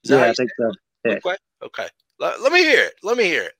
Is 0.04 0.10
yeah, 0.10 0.24
I 0.24 0.32
think 0.32 0.50
so. 0.58 0.72
Yeah. 1.04 1.18
Okay. 1.62 1.88
Let, 2.18 2.40
let, 2.40 2.52
me 2.52 2.60
hear 2.60 2.84
it. 2.84 2.94
Let 3.04 3.16
me 3.16 3.24
hear 3.24 3.44
it. 3.44 3.52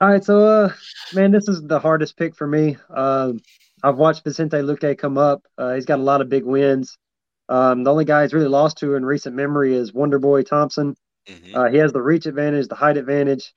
All 0.00 0.08
right. 0.08 0.22
So, 0.22 0.46
uh, 0.46 0.72
man, 1.12 1.32
this 1.32 1.48
is 1.48 1.60
the 1.62 1.80
hardest 1.80 2.16
pick 2.16 2.36
for 2.36 2.46
me. 2.46 2.76
Um, 2.88 3.40
I've 3.82 3.96
watched 3.96 4.22
Vicente 4.22 4.58
Luque 4.58 4.96
come 4.96 5.18
up. 5.18 5.42
Uh, 5.56 5.74
he's 5.74 5.86
got 5.86 5.98
a 5.98 6.02
lot 6.02 6.20
of 6.20 6.28
big 6.28 6.44
wins. 6.44 6.96
Um, 7.48 7.82
the 7.82 7.90
only 7.90 8.04
guy 8.04 8.22
he's 8.22 8.34
really 8.34 8.48
lost 8.48 8.78
to 8.78 8.94
in 8.94 9.04
recent 9.04 9.34
memory 9.34 9.74
is 9.74 9.92
Wonder 9.92 10.18
Boy 10.18 10.42
Thompson. 10.42 10.94
Mm-hmm. 11.26 11.56
Uh, 11.56 11.70
he 11.70 11.78
has 11.78 11.92
the 11.92 12.02
reach 12.02 12.26
advantage, 12.26 12.68
the 12.68 12.74
height 12.74 12.96
advantage. 12.96 13.52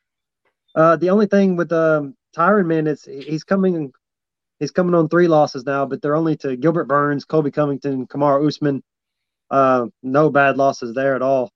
Uh, 0.76 0.96
the 0.96 1.10
only 1.10 1.28
thing 1.28 1.58
with 1.58 1.72
um, 1.72 2.16
Tyron, 2.36 2.66
man, 2.66 2.88
is 2.88 3.04
he's 3.04 3.44
coming, 3.44 3.92
he's 4.60 4.72
coming 4.72 4.96
on 4.96 5.10
three 5.10 5.28
losses 5.28 5.66
now, 5.66 5.86
but 5.86 6.02
they're 6.02 6.16
only 6.16 6.38
to 6.38 6.56
Gilbert 6.56 6.86
Burns, 6.86 7.26
Colby 7.26 7.52
Covington, 7.52 8.08
Kamaru 8.08 8.48
Usman. 8.48 8.82
Uh, 9.50 9.88
no 10.02 10.30
bad 10.30 10.58
losses 10.58 10.96
there 10.96 11.16
at 11.16 11.22
all. 11.22 11.52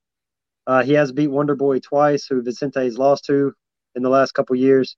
Uh, 0.67 0.83
he 0.83 0.93
has 0.93 1.11
beat 1.11 1.27
Wonder 1.27 1.55
Boy 1.55 1.79
twice, 1.79 2.27
who 2.27 2.43
Vicente's 2.43 2.97
lost 2.97 3.25
to 3.25 3.53
in 3.95 4.03
the 4.03 4.09
last 4.09 4.33
couple 4.33 4.55
years. 4.55 4.95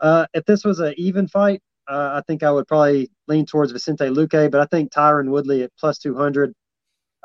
Uh, 0.00 0.26
if 0.34 0.44
this 0.44 0.64
was 0.64 0.80
an 0.80 0.94
even 0.96 1.28
fight, 1.28 1.62
uh, 1.88 2.10
I 2.14 2.22
think 2.26 2.42
I 2.42 2.50
would 2.50 2.66
probably 2.66 3.10
lean 3.28 3.46
towards 3.46 3.72
Vicente 3.72 4.04
Luque, 4.06 4.50
but 4.50 4.60
I 4.60 4.66
think 4.66 4.92
Tyron 4.92 5.28
Woodley 5.30 5.62
at 5.62 5.70
plus 5.78 5.98
200 5.98 6.52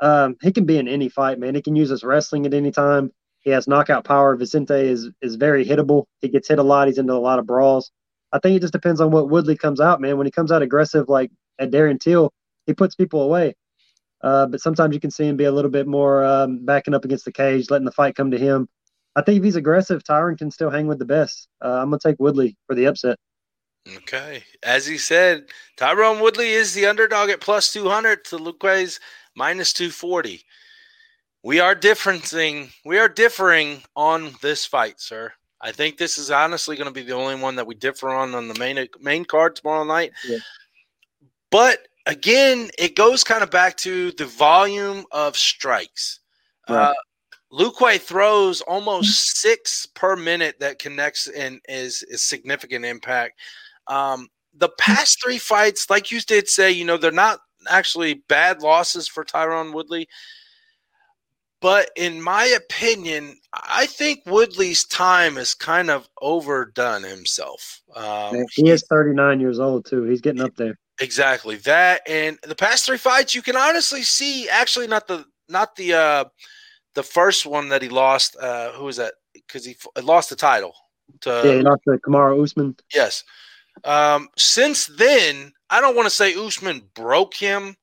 um, 0.00 0.36
he 0.42 0.52
can 0.52 0.64
be 0.64 0.78
in 0.78 0.88
any 0.88 1.08
fight, 1.08 1.38
man. 1.38 1.54
He 1.54 1.62
can 1.62 1.76
use 1.76 1.90
his 1.90 2.04
wrestling 2.04 2.46
at 2.46 2.54
any 2.54 2.70
time. 2.70 3.10
He 3.40 3.50
has 3.50 3.68
knockout 3.68 4.04
power. 4.04 4.36
Vicente 4.36 4.74
is 4.74 5.10
is 5.22 5.36
very 5.36 5.64
hittable. 5.64 6.04
He 6.20 6.28
gets 6.28 6.48
hit 6.48 6.58
a 6.58 6.62
lot. 6.62 6.88
He's 6.88 6.98
into 6.98 7.14
a 7.14 7.18
lot 7.18 7.38
of 7.38 7.46
brawls. 7.46 7.90
I 8.32 8.38
think 8.38 8.56
it 8.56 8.60
just 8.60 8.72
depends 8.72 9.00
on 9.00 9.10
what 9.10 9.30
Woodley 9.30 9.56
comes 9.56 9.80
out, 9.80 10.00
man. 10.00 10.18
When 10.18 10.26
he 10.26 10.30
comes 10.30 10.52
out 10.52 10.62
aggressive 10.62 11.08
like 11.08 11.30
at 11.58 11.70
Darren 11.70 11.98
Till, 11.98 12.32
he 12.66 12.74
puts 12.74 12.94
people 12.94 13.22
away. 13.22 13.54
Uh, 14.22 14.46
but 14.46 14.60
sometimes 14.60 14.94
you 14.94 15.00
can 15.00 15.10
see 15.10 15.24
him 15.24 15.36
be 15.36 15.44
a 15.44 15.52
little 15.52 15.70
bit 15.70 15.86
more 15.86 16.24
um, 16.24 16.64
backing 16.64 16.94
up 16.94 17.04
against 17.04 17.24
the 17.24 17.32
cage, 17.32 17.70
letting 17.70 17.84
the 17.84 17.92
fight 17.92 18.16
come 18.16 18.32
to 18.32 18.38
him. 18.38 18.68
I 19.18 19.22
think 19.22 19.38
if 19.38 19.44
he's 19.44 19.56
aggressive, 19.56 20.04
Tyron 20.04 20.38
can 20.38 20.50
still 20.50 20.70
hang 20.70 20.86
with 20.86 21.00
the 21.00 21.04
best. 21.04 21.48
Uh, 21.60 21.80
I'm 21.82 21.90
gonna 21.90 21.98
take 21.98 22.20
Woodley 22.20 22.56
for 22.66 22.74
the 22.74 22.86
upset. 22.86 23.18
Okay, 23.96 24.44
as 24.62 24.86
he 24.86 24.96
said, 24.96 25.46
Tyron 25.76 26.20
Woodley 26.20 26.50
is 26.50 26.74
the 26.74 26.86
underdog 26.86 27.30
at 27.30 27.40
plus 27.40 27.72
200 27.72 28.24
to 28.26 28.36
Luque's 28.36 29.00
minus 29.34 29.72
240. 29.72 30.44
We 31.42 31.58
are 31.58 31.74
differencing, 31.74 32.70
we 32.84 32.98
are 32.98 33.08
differing 33.08 33.82
on 33.96 34.34
this 34.40 34.64
fight, 34.64 35.00
sir. 35.00 35.32
I 35.60 35.72
think 35.72 35.96
this 35.96 36.18
is 36.18 36.30
honestly 36.30 36.76
going 36.76 36.86
to 36.88 36.92
be 36.94 37.02
the 37.02 37.14
only 37.14 37.34
one 37.34 37.56
that 37.56 37.66
we 37.66 37.74
differ 37.74 38.10
on 38.10 38.34
on 38.34 38.46
the 38.46 38.58
main 38.58 38.86
main 39.00 39.24
card 39.24 39.56
tomorrow 39.56 39.84
night. 39.84 40.12
Yeah. 40.24 40.38
But 41.50 41.88
again, 42.06 42.70
it 42.78 42.94
goes 42.94 43.24
kind 43.24 43.42
of 43.42 43.50
back 43.50 43.76
to 43.78 44.12
the 44.12 44.26
volume 44.26 45.04
of 45.10 45.36
strikes. 45.36 46.20
Right. 46.68 46.90
Uh, 46.90 46.94
Luque 47.52 48.00
throws 48.00 48.60
almost 48.62 49.38
six 49.40 49.86
per 49.86 50.16
minute 50.16 50.60
that 50.60 50.78
connects 50.78 51.26
and 51.28 51.60
is, 51.68 52.02
is 52.04 52.22
significant 52.22 52.84
impact. 52.84 53.38
Um, 53.86 54.28
the 54.54 54.68
past 54.78 55.22
three 55.22 55.38
fights, 55.38 55.88
like 55.88 56.10
you 56.10 56.20
did 56.20 56.48
say, 56.48 56.70
you 56.70 56.84
know, 56.84 56.96
they're 56.96 57.10
not 57.10 57.40
actually 57.68 58.14
bad 58.28 58.60
losses 58.60 59.08
for 59.08 59.24
Tyron 59.24 59.72
Woodley. 59.72 60.08
But 61.60 61.90
in 61.96 62.22
my 62.22 62.44
opinion, 62.44 63.36
I 63.52 63.86
think 63.86 64.22
Woodley's 64.26 64.84
time 64.84 65.36
is 65.36 65.54
kind 65.54 65.90
of 65.90 66.08
overdone 66.20 67.02
himself. 67.02 67.82
Um, 67.96 68.44
he 68.52 68.70
is 68.70 68.84
39 68.88 69.40
years 69.40 69.58
old, 69.58 69.84
too. 69.84 70.04
He's 70.04 70.20
getting 70.20 70.42
up 70.42 70.54
there. 70.54 70.78
Exactly 71.00 71.56
that, 71.58 72.02
and 72.08 72.38
the 72.42 72.56
past 72.56 72.84
three 72.84 72.98
fights, 72.98 73.32
you 73.32 73.40
can 73.40 73.56
honestly 73.56 74.02
see. 74.02 74.48
Actually, 74.48 74.88
not 74.88 75.06
the 75.06 75.24
not 75.48 75.76
the 75.76 75.94
uh 75.94 76.24
the 76.94 77.02
first 77.02 77.46
one 77.46 77.68
that 77.68 77.82
he 77.82 77.88
lost. 77.88 78.36
Uh 78.36 78.72
Who 78.72 78.84
was 78.84 78.96
that? 78.96 79.14
Because 79.34 79.64
he 79.64 79.76
lost 80.02 80.30
the 80.30 80.36
title 80.36 80.74
to 81.20 81.42
yeah, 81.44 81.54
he 81.54 81.62
lost 81.62 81.82
to 81.84 81.98
Kamaru 81.98 82.42
Usman. 82.42 82.76
Yes. 82.94 83.24
Um, 83.84 84.28
since 84.36 84.86
then, 84.86 85.52
I 85.70 85.80
don't 85.80 85.96
want 85.96 86.06
to 86.06 86.14
say 86.14 86.34
Usman 86.34 86.82
broke 86.94 87.34
him, 87.34 87.76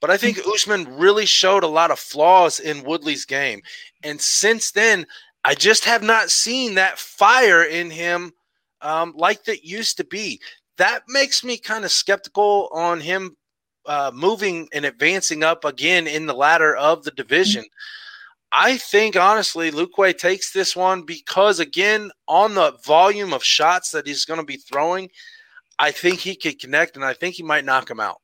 but 0.00 0.10
I 0.10 0.16
think 0.16 0.38
Usman 0.54 0.96
really 0.96 1.26
showed 1.26 1.64
a 1.64 1.68
lot 1.68 1.90
of 1.90 1.98
flaws 1.98 2.60
in 2.60 2.84
Woodley's 2.84 3.24
game. 3.24 3.62
And 4.02 4.20
since 4.20 4.70
then, 4.70 5.06
I 5.44 5.54
just 5.54 5.84
have 5.84 6.02
not 6.02 6.30
seen 6.30 6.74
that 6.74 6.98
fire 6.98 7.64
in 7.64 7.90
him 7.90 8.32
um, 8.80 9.14
like 9.16 9.44
that 9.44 9.64
used 9.64 9.96
to 9.96 10.04
be. 10.04 10.40
That 10.76 11.02
makes 11.08 11.42
me 11.42 11.58
kind 11.58 11.84
of 11.84 11.90
skeptical 11.90 12.68
on 12.72 13.00
him 13.00 13.36
uh, 13.86 14.12
moving 14.14 14.68
and 14.72 14.84
advancing 14.84 15.42
up 15.42 15.64
again 15.64 16.06
in 16.06 16.26
the 16.26 16.34
ladder 16.34 16.76
of 16.76 17.02
the 17.04 17.10
division. 17.10 17.64
I 18.50 18.78
think 18.78 19.16
honestly, 19.16 19.70
Luque 19.70 20.16
takes 20.16 20.52
this 20.52 20.74
one 20.74 21.02
because 21.02 21.60
again, 21.60 22.10
on 22.26 22.54
the 22.54 22.78
volume 22.84 23.32
of 23.32 23.44
shots 23.44 23.90
that 23.90 24.06
he's 24.06 24.24
going 24.24 24.40
to 24.40 24.46
be 24.46 24.56
throwing, 24.56 25.10
I 25.78 25.90
think 25.90 26.20
he 26.20 26.34
could 26.34 26.58
connect, 26.58 26.96
and 26.96 27.04
I 27.04 27.12
think 27.12 27.34
he 27.34 27.42
might 27.42 27.64
knock 27.64 27.90
him 27.90 28.00
out. 28.00 28.20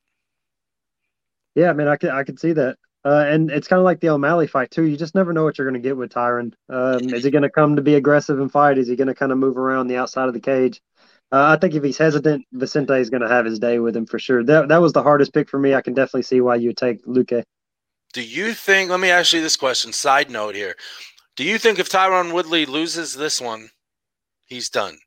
Yeah, 1.55 1.71
I 1.71 1.73
mean, 1.73 1.89
I 1.89 1.97
can 1.97 2.11
I 2.11 2.25
could 2.25 2.41
see 2.41 2.53
that, 2.53 2.79
uh, 3.05 3.25
and 3.29 3.51
it's 3.51 3.69
kind 3.69 3.79
of 3.79 3.85
like 3.85 4.01
the 4.01 4.09
O'Malley 4.09 4.47
fight 4.47 4.71
too. 4.71 4.85
You 4.85 4.97
just 4.97 5.15
never 5.15 5.33
know 5.33 5.45
what 5.45 5.59
you're 5.59 5.71
going 5.71 5.81
to 5.81 5.89
get 5.89 5.97
with 5.97 6.13
Tyron. 6.13 6.53
Um, 6.69 7.15
is 7.15 7.25
he 7.25 7.31
going 7.31 7.43
to 7.43 7.51
come 7.51 7.77
to 7.77 7.83
be 7.83 7.95
aggressive 7.95 8.41
and 8.41 8.51
fight? 8.51 8.79
Is 8.79 8.89
he 8.89 8.97
going 8.97 9.09
to 9.09 9.15
kind 9.15 9.31
of 9.31 9.39
move 9.39 9.57
around 9.57 9.87
the 9.87 9.97
outside 9.99 10.27
of 10.27 10.35
the 10.35 10.41
cage? 10.41 10.81
Uh, 11.31 11.55
I 11.55 11.57
think 11.57 11.75
if 11.75 11.83
he's 11.83 11.99
hesitant, 11.99 12.45
Vicente 12.53 12.95
is 12.95 13.11
going 13.11 13.23
to 13.23 13.29
have 13.29 13.45
his 13.45 13.59
day 13.59 13.79
with 13.79 13.97
him 13.97 14.07
for 14.07 14.19
sure. 14.19 14.43
That 14.43 14.69
that 14.69 14.81
was 14.81 14.93
the 14.93 15.03
hardest 15.03 15.33
pick 15.35 15.49
for 15.49 15.59
me. 15.59 15.75
I 15.75 15.83
can 15.83 15.95
definitely 15.95 16.23
see 16.23 16.41
why 16.41 16.57
you 16.57 16.73
take 16.73 17.05
Luque. 17.07 17.45
Do 18.15 18.23
you 18.23 18.55
think? 18.55 18.91
Let 18.91 19.01
me 19.01 19.11
ask 19.11 19.33
you 19.33 19.43
this 19.43 19.57
question. 19.57 19.93
Side 19.93 20.31
note 20.31 20.55
here: 20.55 20.77
Do 21.37 21.45
you 21.45 21.59
think 21.59 21.79
if 21.79 21.91
Tyron 21.91 22.33
Woodley 22.33 22.65
loses 22.65 23.15
this 23.15 23.41
one, 23.41 23.71
he's 24.47 24.71
done? 24.71 24.99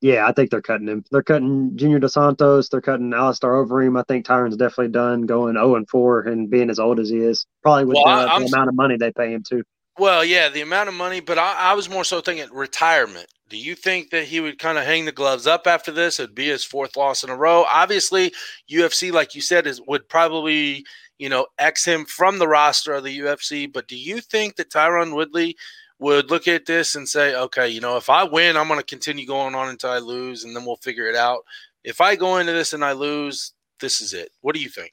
Yeah, 0.00 0.26
I 0.26 0.32
think 0.32 0.50
they're 0.50 0.62
cutting 0.62 0.88
him. 0.88 1.04
They're 1.10 1.22
cutting 1.22 1.76
Junior 1.76 1.98
Dos 1.98 2.14
Santos. 2.14 2.70
They're 2.70 2.80
cutting 2.80 3.12
Alistair 3.12 3.50
Overeem. 3.50 4.00
I 4.00 4.04
think 4.08 4.24
Tyron's 4.24 4.56
definitely 4.56 4.88
done 4.88 5.26
going 5.26 5.54
0 5.54 5.74
and 5.76 5.86
4 5.86 6.22
and 6.22 6.48
being 6.48 6.70
as 6.70 6.78
old 6.78 6.98
as 6.98 7.10
he 7.10 7.18
is. 7.18 7.44
Probably 7.62 7.84
with 7.84 7.98
well, 8.02 8.38
the, 8.38 8.46
the, 8.46 8.54
amount 8.54 8.70
of 8.70 8.74
money 8.74 8.96
they 8.96 9.12
pay 9.12 9.34
him 9.34 9.42
too. 9.46 9.62
Well, 9.98 10.24
yeah, 10.24 10.48
the 10.48 10.62
amount 10.62 10.88
of 10.88 10.94
money, 10.94 11.20
but 11.20 11.36
I, 11.36 11.52
I 11.52 11.74
was 11.74 11.90
more 11.90 12.04
so 12.04 12.22
thinking 12.22 12.48
retirement. 12.50 13.26
Do 13.50 13.58
you 13.58 13.74
think 13.74 14.08
that 14.10 14.24
he 14.24 14.40
would 14.40 14.58
kind 14.58 14.78
of 14.78 14.84
hang 14.84 15.04
the 15.04 15.12
gloves 15.12 15.46
up 15.46 15.66
after 15.66 15.92
this? 15.92 16.18
It'd 16.18 16.34
be 16.34 16.48
his 16.48 16.64
fourth 16.64 16.96
loss 16.96 17.22
in 17.22 17.28
a 17.28 17.36
row. 17.36 17.66
Obviously, 17.70 18.32
UFC, 18.70 19.12
like 19.12 19.34
you 19.34 19.42
said, 19.42 19.66
is 19.66 19.82
would 19.86 20.08
probably 20.08 20.86
you 21.20 21.28
know 21.28 21.46
X 21.58 21.84
him 21.84 22.04
from 22.06 22.38
the 22.38 22.48
roster 22.48 22.94
of 22.94 23.04
the 23.04 23.20
UFC. 23.20 23.70
But 23.70 23.86
do 23.86 23.96
you 23.96 24.20
think 24.20 24.56
that 24.56 24.70
Tyron 24.70 25.14
Woodley 25.14 25.56
would 25.98 26.30
look 26.30 26.48
at 26.48 26.64
this 26.64 26.94
and 26.94 27.06
say, 27.06 27.36
okay, 27.36 27.68
you 27.68 27.80
know, 27.80 27.98
if 27.98 28.08
I 28.08 28.24
win, 28.24 28.56
I'm 28.56 28.68
going 28.68 28.80
to 28.80 28.86
continue 28.86 29.26
going 29.26 29.54
on 29.54 29.68
until 29.68 29.90
I 29.90 29.98
lose, 29.98 30.44
and 30.44 30.56
then 30.56 30.64
we'll 30.64 30.76
figure 30.76 31.08
it 31.08 31.14
out. 31.14 31.40
If 31.84 32.00
I 32.00 32.16
go 32.16 32.38
into 32.38 32.52
this 32.52 32.72
and 32.72 32.82
I 32.84 32.92
lose, 32.92 33.52
this 33.80 34.00
is 34.00 34.14
it. 34.14 34.30
What 34.40 34.54
do 34.54 34.62
you 34.62 34.70
think? 34.70 34.92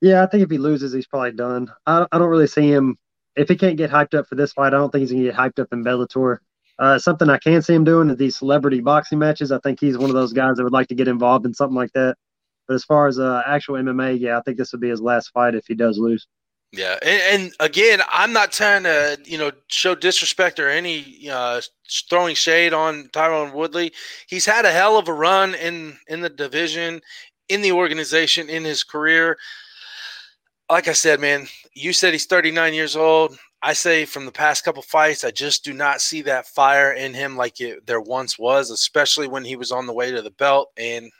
Yeah, 0.00 0.22
I 0.22 0.26
think 0.26 0.42
if 0.42 0.50
he 0.50 0.58
loses, 0.58 0.92
he's 0.92 1.06
probably 1.06 1.32
done. 1.32 1.70
I, 1.86 2.06
I 2.10 2.18
don't 2.18 2.28
really 2.28 2.46
see 2.46 2.70
him. 2.70 2.98
If 3.36 3.48
he 3.48 3.56
can't 3.56 3.76
get 3.76 3.90
hyped 3.90 4.14
up 4.14 4.26
for 4.26 4.34
this 4.34 4.52
fight, 4.52 4.68
I 4.68 4.78
don't 4.78 4.90
think 4.90 5.00
he's 5.02 5.12
going 5.12 5.24
to 5.24 5.30
get 5.30 5.38
hyped 5.38 5.58
up 5.58 5.72
in 5.72 5.84
Bellator. 5.84 6.38
Uh, 6.78 6.98
something 6.98 7.28
I 7.28 7.38
can 7.38 7.62
see 7.62 7.74
him 7.74 7.84
doing 7.84 8.10
is 8.10 8.16
these 8.16 8.36
celebrity 8.36 8.80
boxing 8.80 9.18
matches. 9.18 9.52
I 9.52 9.58
think 9.58 9.78
he's 9.78 9.98
one 9.98 10.10
of 10.10 10.16
those 10.16 10.32
guys 10.32 10.56
that 10.56 10.64
would 10.64 10.72
like 10.72 10.88
to 10.88 10.94
get 10.94 11.08
involved 11.08 11.46
in 11.46 11.54
something 11.54 11.76
like 11.76 11.92
that. 11.92 12.16
But 12.66 12.74
as 12.74 12.84
far 12.84 13.06
as 13.06 13.18
uh, 13.18 13.42
actual 13.46 13.76
MMA, 13.76 14.18
yeah, 14.20 14.38
I 14.38 14.42
think 14.42 14.56
this 14.58 14.72
would 14.72 14.80
be 14.80 14.88
his 14.88 15.00
last 15.00 15.28
fight 15.28 15.54
if 15.54 15.66
he 15.66 15.74
does 15.74 15.98
lose. 15.98 16.26
Yeah, 16.72 16.98
and, 17.02 17.42
and, 17.42 17.52
again, 17.60 18.00
I'm 18.10 18.32
not 18.32 18.50
trying 18.50 18.82
to 18.82 19.16
you 19.24 19.38
know 19.38 19.52
show 19.68 19.94
disrespect 19.94 20.58
or 20.58 20.68
any 20.68 21.28
uh, 21.30 21.60
throwing 22.10 22.34
shade 22.34 22.72
on 22.72 23.08
Tyron 23.12 23.52
Woodley. 23.52 23.92
He's 24.26 24.44
had 24.46 24.64
a 24.64 24.72
hell 24.72 24.98
of 24.98 25.06
a 25.06 25.12
run 25.12 25.54
in 25.54 25.96
in 26.08 26.20
the 26.20 26.28
division, 26.28 27.00
in 27.48 27.62
the 27.62 27.70
organization, 27.70 28.48
in 28.48 28.64
his 28.64 28.82
career. 28.82 29.38
Like 30.68 30.88
I 30.88 30.94
said, 30.94 31.20
man, 31.20 31.46
you 31.74 31.92
said 31.92 32.12
he's 32.12 32.26
39 32.26 32.74
years 32.74 32.96
old. 32.96 33.38
I 33.62 33.72
say 33.72 34.04
from 34.04 34.26
the 34.26 34.32
past 34.32 34.64
couple 34.64 34.82
fights, 34.82 35.22
I 35.22 35.30
just 35.30 35.64
do 35.64 35.72
not 35.72 36.00
see 36.00 36.22
that 36.22 36.46
fire 36.46 36.92
in 36.92 37.14
him 37.14 37.36
like 37.36 37.60
it, 37.60 37.86
there 37.86 38.00
once 38.00 38.38
was, 38.38 38.70
especially 38.70 39.28
when 39.28 39.44
he 39.44 39.56
was 39.56 39.70
on 39.70 39.86
the 39.86 39.92
way 39.92 40.10
to 40.10 40.22
the 40.22 40.30
belt. 40.32 40.70
And 40.76 41.10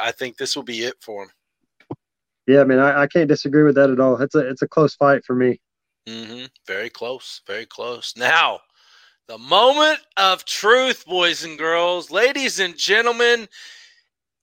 I 0.00 0.12
think 0.12 0.36
this 0.36 0.56
will 0.56 0.62
be 0.62 0.84
it 0.84 0.94
for 1.00 1.24
him. 1.24 1.30
Yeah, 2.46 2.60
I 2.60 2.64
mean, 2.64 2.78
I, 2.78 3.02
I 3.02 3.06
can't 3.06 3.28
disagree 3.28 3.62
with 3.62 3.74
that 3.76 3.90
at 3.90 4.00
all. 4.00 4.20
It's 4.20 4.34
a 4.34 4.40
it's 4.40 4.62
a 4.62 4.68
close 4.68 4.94
fight 4.94 5.24
for 5.24 5.34
me. 5.34 5.60
Mm-hmm. 6.06 6.46
Very 6.66 6.90
close, 6.90 7.40
very 7.46 7.64
close. 7.64 8.14
Now, 8.16 8.60
the 9.26 9.38
moment 9.38 10.00
of 10.18 10.44
truth, 10.44 11.06
boys 11.06 11.44
and 11.44 11.56
girls, 11.56 12.10
ladies 12.10 12.60
and 12.60 12.76
gentlemen, 12.76 13.48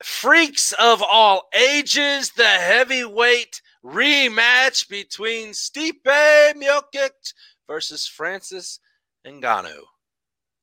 freaks 0.03 0.73
of 0.73 1.03
all 1.03 1.47
ages, 1.53 2.31
the 2.31 2.43
heavyweight 2.43 3.61
rematch 3.85 4.89
between 4.89 5.49
Stipe 5.49 6.53
Miocic 6.55 7.33
versus 7.67 8.07
Francis 8.07 8.79
Ngannou. 9.25 9.83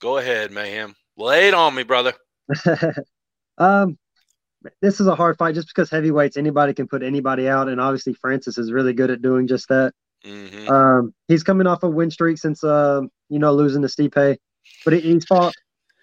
Go 0.00 0.18
ahead, 0.18 0.50
Mayhem. 0.50 0.96
Lay 1.16 1.48
it 1.48 1.54
on 1.54 1.74
me, 1.74 1.84
brother. 1.84 2.14
um, 3.58 3.98
this 4.80 5.00
is 5.00 5.06
a 5.06 5.14
hard 5.14 5.38
fight 5.38 5.54
just 5.54 5.68
because 5.68 5.90
heavyweights 5.90 6.36
anybody 6.36 6.74
can 6.74 6.88
put 6.88 7.02
anybody 7.02 7.48
out, 7.48 7.68
and 7.68 7.80
obviously 7.80 8.14
Francis 8.14 8.58
is 8.58 8.72
really 8.72 8.92
good 8.92 9.10
at 9.10 9.22
doing 9.22 9.46
just 9.46 9.68
that. 9.68 9.92
Mm-hmm. 10.24 10.68
Um, 10.68 11.14
he's 11.28 11.44
coming 11.44 11.66
off 11.66 11.82
a 11.82 11.88
win 11.88 12.10
streak 12.10 12.38
since 12.38 12.64
uh, 12.64 13.02
you 13.28 13.38
know 13.38 13.52
losing 13.54 13.82
to 13.82 13.88
Stipe, 13.88 14.38
but 14.84 14.92
he, 14.94 15.00
he's 15.00 15.24
fought. 15.24 15.54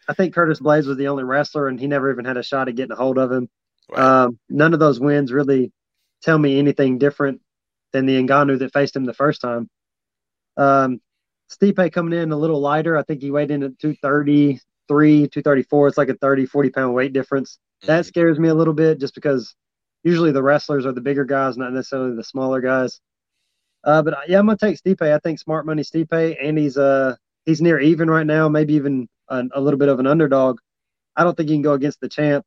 I 0.08 0.14
think 0.14 0.36
Curtis 0.36 0.60
Blaydes 0.60 0.88
was 0.88 0.98
the 0.98 1.08
only 1.08 1.24
wrestler, 1.24 1.68
and 1.68 1.80
he 1.80 1.88
never 1.88 2.12
even 2.12 2.26
had 2.26 2.38
a 2.38 2.44
shot 2.44 2.70
at 2.70 2.76
getting 2.76 2.92
a 2.92 2.96
hold 2.96 3.18
of 3.18 3.32
him. 3.32 3.50
Right. 3.90 4.00
Um, 4.00 4.40
none 4.50 4.74
of 4.74 4.80
those 4.80 5.00
wins 5.00 5.32
really 5.32 5.72
tell 6.22 6.38
me 6.38 6.60
anything 6.60 6.98
different 6.98 7.42
than 7.92 8.06
the 8.06 8.22
Ngannou 8.22 8.60
that 8.60 8.74
faced 8.74 8.96
him 8.96 9.06
the 9.06 9.14
first 9.14 9.42
time. 9.42 9.70
Um, 10.58 11.02
Stipe 11.52 11.92
coming 11.92 12.18
in 12.18 12.32
a 12.32 12.38
little 12.38 12.60
lighter. 12.60 12.98
I 12.98 13.04
think 13.04 13.22
he 13.22 13.32
weighed 13.32 13.52
in 13.52 13.64
at 13.64 13.78
233, 14.88 15.28
234. 15.30 15.88
It's 15.88 15.98
like 15.98 16.10
a 16.10 16.16
30, 16.16 16.46
40 16.46 16.70
pound 16.70 16.94
weight 16.94 17.14
difference. 17.14 17.60
That 17.82 18.02
mm-hmm. 18.02 18.08
scares 18.08 18.40
me 18.40 18.50
a 18.50 18.54
little 18.56 18.74
bit 18.74 19.00
just 19.00 19.16
because 19.16 19.56
usually 20.04 20.32
the 20.32 20.44
wrestlers 20.44 20.86
are 20.86 20.94
the 20.94 21.02
bigger 21.02 21.26
guys, 21.26 21.58
not 21.58 21.74
necessarily 21.74 22.16
the 22.16 22.24
smaller 22.24 22.62
guys. 22.62 23.00
Uh, 23.84 24.02
but 24.02 24.18
yeah, 24.28 24.40
I'm 24.40 24.46
gonna 24.46 24.58
take 24.58 24.82
Stipe. 24.82 25.02
I 25.02 25.20
think 25.20 25.40
smart 25.40 25.66
money 25.66 25.84
Stipe, 25.84 26.38
and 26.42 26.58
he's 26.58 26.78
uh 26.78 27.16
he's 27.46 27.62
near 27.62 27.80
even 27.80 28.10
right 28.10 28.26
now, 28.26 28.50
maybe 28.50 28.74
even 28.74 29.08
a, 29.28 29.44
a 29.54 29.62
little 29.62 29.78
bit 29.78 29.90
of 29.90 30.00
an 30.00 30.08
underdog. 30.08 30.60
I 31.16 31.24
don't 31.24 31.38
think 31.38 31.50
he 31.50 31.56
can 31.56 31.62
go 31.62 31.74
against 31.74 32.02
the 32.02 32.10
champ. 32.10 32.46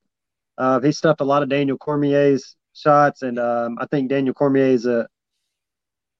Uh, 0.56 0.80
he 0.80 0.90
stuffed 0.90 1.20
a 1.20 1.24
lot 1.24 1.42
of 1.42 1.48
Daniel 1.48 1.78
Cormier's 1.78 2.56
shots, 2.74 3.22
and 3.22 3.38
um, 3.38 3.78
I 3.80 3.86
think 3.86 4.08
Daniel 4.08 4.34
Cormier 4.34 4.66
is 4.66 4.86
a 4.86 5.06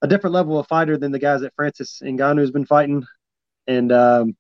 a 0.03 0.07
different 0.07 0.35
level 0.35 0.59
of 0.59 0.69
fighter 0.69 0.97
than 0.97 1.13
the 1.13 1.19
guys 1.19 1.41
that 1.41 1.55
Francis 1.57 2.01
Ngannou 2.03 2.41
has 2.41 2.51
been 2.53 2.67
fighting. 2.67 3.05
And 3.67 3.93
um, 3.93 4.37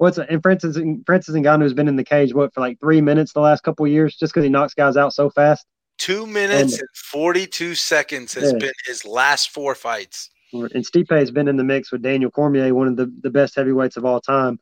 what's 0.00 0.16
and 0.16 0.42
Francis 0.42 0.76
and 0.76 1.04
Francis 1.04 1.34
Ngannou 1.34 1.62
has 1.62 1.74
been 1.74 1.86
in 1.86 1.96
the 1.96 2.04
cage 2.04 2.32
what 2.32 2.54
for 2.54 2.60
like 2.60 2.80
three 2.80 3.02
minutes 3.02 3.34
the 3.34 3.40
last 3.40 3.62
couple 3.62 3.86
years 3.86 4.16
just 4.16 4.32
because 4.32 4.44
he 4.44 4.50
knocks 4.50 4.72
guys 4.72 4.96
out 4.96 5.12
so 5.12 5.28
fast. 5.28 5.66
Two 5.98 6.26
minutes 6.26 6.72
and, 6.72 6.80
and 6.80 6.88
forty 6.94 7.46
two 7.46 7.74
seconds 7.74 8.32
has 8.32 8.52
yeah. 8.52 8.58
been 8.58 8.72
his 8.86 9.04
last 9.04 9.50
four 9.50 9.74
fights. 9.74 10.30
And 10.52 10.84
Stipe 10.84 11.16
has 11.16 11.30
been 11.30 11.48
in 11.48 11.56
the 11.56 11.64
mix 11.64 11.92
with 11.92 12.02
Daniel 12.02 12.30
Cormier, 12.30 12.74
one 12.74 12.88
of 12.88 12.96
the, 12.96 13.12
the 13.20 13.30
best 13.30 13.54
heavyweights 13.54 13.96
of 13.96 14.04
all 14.04 14.20
time. 14.20 14.58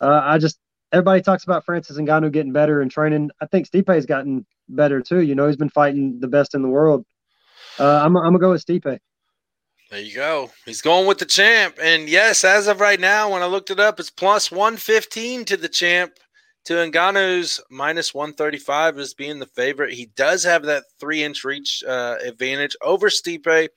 Uh, 0.00 0.20
I 0.24 0.38
just 0.38 0.58
everybody 0.90 1.20
talks 1.20 1.44
about 1.44 1.66
Francis 1.66 1.98
Ngannou 1.98 2.32
getting 2.32 2.52
better 2.52 2.80
and 2.80 2.90
training. 2.90 3.30
I 3.42 3.46
think 3.46 3.68
Stipe 3.68 3.94
has 3.94 4.06
gotten 4.06 4.46
better 4.70 5.02
too. 5.02 5.20
You 5.20 5.34
know, 5.34 5.46
he's 5.46 5.56
been 5.56 5.68
fighting 5.68 6.18
the 6.18 6.28
best 6.28 6.54
in 6.54 6.62
the 6.62 6.68
world. 6.68 7.04
Uh, 7.78 8.00
I'm, 8.02 8.16
I'm 8.16 8.32
gonna 8.32 8.38
go 8.38 8.50
with 8.50 8.64
Stipe. 8.64 8.98
There 9.90 10.00
you 10.00 10.14
go. 10.14 10.50
He's 10.66 10.82
going 10.82 11.06
with 11.06 11.18
the 11.18 11.24
champ. 11.24 11.78
And 11.82 12.08
yes, 12.08 12.44
as 12.44 12.66
of 12.66 12.80
right 12.80 13.00
now, 13.00 13.32
when 13.32 13.42
I 13.42 13.46
looked 13.46 13.70
it 13.70 13.80
up, 13.80 13.98
it's 13.98 14.10
plus 14.10 14.50
115 14.50 15.46
to 15.46 15.56
the 15.56 15.68
champ. 15.68 16.12
To 16.64 16.74
Ngannou's 16.74 17.62
minus 17.70 18.12
135 18.12 18.98
as 18.98 19.14
being 19.14 19.38
the 19.38 19.46
favorite. 19.46 19.94
He 19.94 20.10
does 20.16 20.44
have 20.44 20.64
that 20.64 20.84
three 21.00 21.24
inch 21.24 21.42
reach 21.42 21.82
uh, 21.88 22.16
advantage 22.22 22.76
over 22.82 23.08
Stipe. 23.08 23.68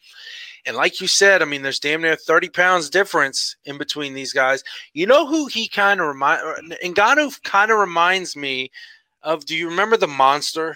And 0.65 0.75
like 0.75 0.99
you 0.99 1.07
said, 1.07 1.41
I 1.41 1.45
mean, 1.45 1.61
there's 1.61 1.79
damn 1.79 2.01
near 2.01 2.17
30 2.17 2.49
pounds 2.49 2.89
difference 2.89 3.55
in 3.63 3.77
between 3.77 4.13
these 4.13 4.33
guys. 4.33 4.61
You 4.93 5.05
know 5.07 5.25
who 5.25 5.47
he 5.47 5.69
kind 5.69 6.01
of 6.01 6.07
reminds 6.07 6.43
Ngannou 6.83 7.41
kind 7.43 7.71
of 7.71 7.79
reminds 7.79 8.35
me 8.35 8.71
of 9.23 9.45
do 9.45 9.55
you 9.55 9.69
remember 9.69 9.95
the 9.95 10.07
monster, 10.07 10.75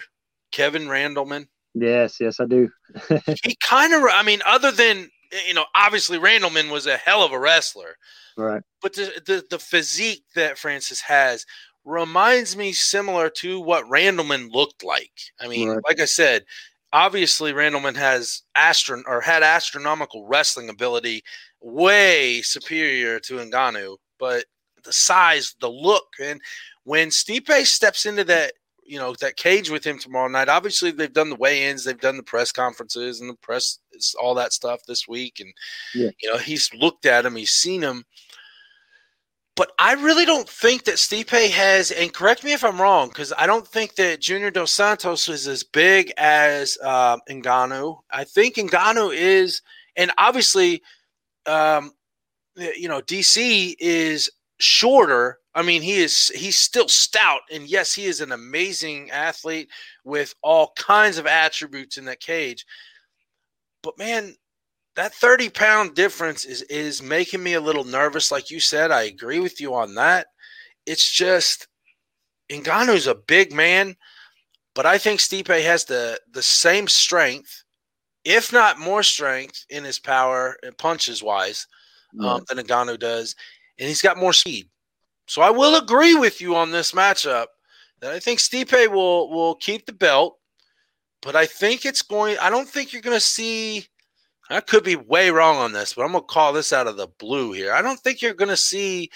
Kevin 0.52 0.86
Randleman? 0.86 1.48
Yes, 1.74 2.16
yes, 2.18 2.40
I 2.40 2.46
do. 2.46 2.70
he 3.44 3.56
kind 3.56 3.92
of 3.92 4.02
I 4.10 4.22
mean, 4.22 4.40
other 4.46 4.72
than 4.72 5.10
you 5.46 5.54
know, 5.54 5.64
obviously 5.74 6.18
Randleman 6.18 6.70
was 6.70 6.86
a 6.86 6.96
hell 6.96 7.22
of 7.22 7.32
a 7.32 7.38
wrestler. 7.38 7.96
Right. 8.36 8.62
But 8.82 8.94
the, 8.94 9.22
the, 9.24 9.44
the 9.50 9.58
physique 9.58 10.24
that 10.34 10.58
Francis 10.58 11.00
has 11.00 11.46
reminds 11.84 12.56
me 12.56 12.72
similar 12.72 13.30
to 13.30 13.60
what 13.60 13.84
Randleman 13.84 14.50
looked 14.52 14.84
like. 14.84 15.12
I 15.40 15.48
mean, 15.48 15.68
right. 15.68 15.80
like 15.88 16.00
I 16.00 16.04
said, 16.04 16.44
obviously 16.92 17.52
Randleman 17.52 17.96
has 17.96 18.42
astron 18.56 19.02
or 19.06 19.20
had 19.20 19.42
astronomical 19.42 20.26
wrestling 20.26 20.68
ability, 20.68 21.22
way 21.60 22.42
superior 22.42 23.20
to 23.20 23.34
Ngannou, 23.34 23.96
but 24.18 24.44
the 24.84 24.92
size, 24.92 25.54
the 25.60 25.70
look, 25.70 26.06
and 26.22 26.40
when 26.84 27.08
Stipe 27.08 27.66
steps 27.66 28.06
into 28.06 28.24
that, 28.24 28.52
you 28.86 28.98
know, 28.98 29.14
that 29.20 29.36
cage 29.36 29.70
with 29.70 29.84
him 29.84 29.98
tomorrow 29.98 30.28
night, 30.28 30.48
obviously 30.48 30.90
they've 30.90 31.12
done 31.12 31.30
the 31.30 31.36
weigh-ins, 31.36 31.84
they've 31.84 32.00
done 32.00 32.16
the 32.16 32.22
press 32.22 32.52
conferences 32.52 33.20
and 33.20 33.30
the 33.30 33.36
press, 33.36 33.78
all 34.20 34.34
that 34.34 34.52
stuff 34.52 34.80
this 34.86 35.08
week, 35.08 35.40
and 35.40 35.52
yeah. 35.94 36.10
you 36.20 36.30
know 36.30 36.38
he's 36.38 36.72
looked 36.74 37.06
at 37.06 37.26
him, 37.26 37.36
he's 37.36 37.50
seen 37.50 37.82
him. 37.82 38.04
But 39.56 39.72
I 39.78 39.94
really 39.94 40.26
don't 40.26 40.48
think 40.48 40.84
that 40.84 40.96
Stipe 40.96 41.50
has, 41.50 41.90
and 41.90 42.12
correct 42.12 42.44
me 42.44 42.52
if 42.52 42.62
I'm 42.62 42.80
wrong, 42.80 43.08
because 43.08 43.32
I 43.38 43.46
don't 43.46 43.66
think 43.66 43.94
that 43.94 44.20
Junior 44.20 44.50
Dos 44.50 44.70
Santos 44.70 45.30
is 45.30 45.48
as 45.48 45.62
big 45.62 46.12
as 46.18 46.76
uh, 46.84 47.16
Ngannou. 47.28 48.00
I 48.10 48.24
think 48.24 48.56
Ngannou 48.56 49.14
is, 49.16 49.62
and 49.96 50.12
obviously, 50.18 50.82
um, 51.46 51.92
you 52.54 52.86
know, 52.86 53.00
DC 53.00 53.76
is 53.78 54.30
shorter. 54.58 55.38
I 55.56 55.62
mean, 55.62 55.80
he 55.80 55.96
is 56.02 56.28
he's 56.34 56.58
still 56.58 56.86
stout, 56.86 57.40
and 57.50 57.66
yes, 57.66 57.94
he 57.94 58.04
is 58.04 58.20
an 58.20 58.32
amazing 58.32 59.10
athlete 59.10 59.70
with 60.04 60.34
all 60.42 60.72
kinds 60.76 61.16
of 61.16 61.26
attributes 61.26 61.96
in 61.96 62.04
that 62.04 62.20
cage. 62.20 62.66
But 63.82 63.96
man, 63.96 64.36
that 64.96 65.14
30 65.14 65.48
pound 65.48 65.94
difference 65.94 66.44
is 66.44 66.60
is 66.62 67.02
making 67.02 67.42
me 67.42 67.54
a 67.54 67.60
little 67.60 67.84
nervous. 67.84 68.30
Like 68.30 68.50
you 68.50 68.60
said, 68.60 68.90
I 68.90 69.04
agree 69.04 69.40
with 69.40 69.58
you 69.58 69.74
on 69.74 69.94
that. 69.94 70.26
It's 70.84 71.10
just 71.10 71.68
Ngannou's 72.50 73.06
a 73.06 73.14
big 73.14 73.50
man, 73.54 73.96
but 74.74 74.84
I 74.84 74.98
think 74.98 75.20
Stipe 75.20 75.48
has 75.48 75.86
the 75.86 76.20
the 76.32 76.42
same 76.42 76.86
strength, 76.86 77.64
if 78.26 78.52
not 78.52 78.78
more 78.78 79.02
strength, 79.02 79.64
in 79.70 79.84
his 79.84 79.98
power 79.98 80.58
and 80.62 80.76
punches 80.76 81.22
wise 81.22 81.66
um, 82.20 82.42
than 82.46 82.58
Ngannou 82.58 82.98
does, 82.98 83.34
and 83.78 83.88
he's 83.88 84.02
got 84.02 84.18
more 84.18 84.34
speed. 84.34 84.68
So 85.26 85.42
I 85.42 85.50
will 85.50 85.76
agree 85.76 86.14
with 86.14 86.40
you 86.40 86.54
on 86.54 86.70
this 86.70 86.92
matchup 86.92 87.46
that 88.00 88.12
I 88.12 88.18
think 88.18 88.38
Stipe 88.40 88.88
will 88.88 89.30
will 89.30 89.54
keep 89.56 89.86
the 89.86 89.92
belt, 89.92 90.38
but 91.22 91.36
I 91.36 91.46
think 91.46 91.84
it's 91.84 92.02
going. 92.02 92.36
I 92.40 92.50
don't 92.50 92.68
think 92.68 92.92
you're 92.92 93.02
going 93.02 93.16
to 93.16 93.20
see 93.20 93.86
I 94.48 94.60
could 94.60 94.84
be 94.84 94.96
way 94.96 95.30
wrong 95.30 95.56
on 95.56 95.72
this, 95.72 95.94
but 95.94 96.04
I'm 96.04 96.12
going 96.12 96.22
to 96.22 96.26
call 96.26 96.52
this 96.52 96.72
out 96.72 96.86
of 96.86 96.96
the 96.96 97.08
blue 97.18 97.52
here. 97.52 97.72
I 97.72 97.82
don't 97.82 97.98
think 97.98 98.22
you're 98.22 98.34
going 98.34 98.48
to 98.48 98.56
see 98.56 99.10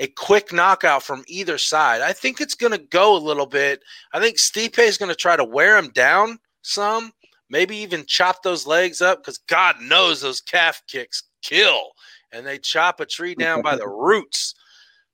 a 0.00 0.06
quick 0.06 0.52
knockout 0.52 1.02
from 1.02 1.24
either 1.26 1.58
side. 1.58 2.00
I 2.00 2.12
think 2.12 2.40
it's 2.40 2.54
going 2.54 2.72
to 2.72 2.78
go 2.78 3.16
a 3.16 3.18
little 3.18 3.46
bit. 3.46 3.82
I 4.12 4.20
think 4.20 4.36
Stipe 4.36 4.78
is 4.78 4.98
going 4.98 5.08
to 5.08 5.16
try 5.16 5.36
to 5.36 5.44
wear 5.44 5.76
him 5.76 5.90
down 5.90 6.38
some, 6.62 7.12
maybe 7.50 7.76
even 7.76 8.06
chop 8.06 8.42
those 8.42 8.66
legs 8.66 9.02
up 9.02 9.18
because 9.18 9.38
God 9.38 9.80
knows 9.80 10.20
those 10.20 10.40
calf 10.40 10.82
kicks 10.86 11.24
kill 11.42 11.90
and 12.30 12.46
they 12.46 12.58
chop 12.58 13.00
a 13.00 13.06
tree 13.06 13.34
down 13.34 13.62
by 13.62 13.74
the 13.74 13.88
roots. 13.88 14.54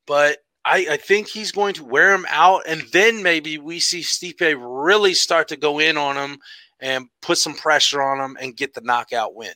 But 0.07 0.39
I, 0.65 0.87
I, 0.91 0.97
think 0.97 1.29
he's 1.29 1.53
going 1.53 1.75
to 1.75 1.85
wear 1.85 2.15
him 2.15 2.27
out, 2.29 2.63
and 2.67 2.83
then 2.93 3.23
maybe 3.23 3.59
we 3.59 3.81
see 3.81 4.01
Stipe 4.01 4.57
really 4.59 5.15
start 5.15 5.49
to 5.49 5.57
go 5.57 5.79
in 5.79 5.97
on 5.97 6.17
him 6.17 6.39
and 6.81 7.09
put 7.23 7.39
some 7.39 7.55
pressure 7.55 8.03
on 8.03 8.19
him 8.19 8.37
and 8.41 8.57
get 8.57 8.75
the 8.75 8.81
knockout 8.81 9.35
win. 9.35 9.53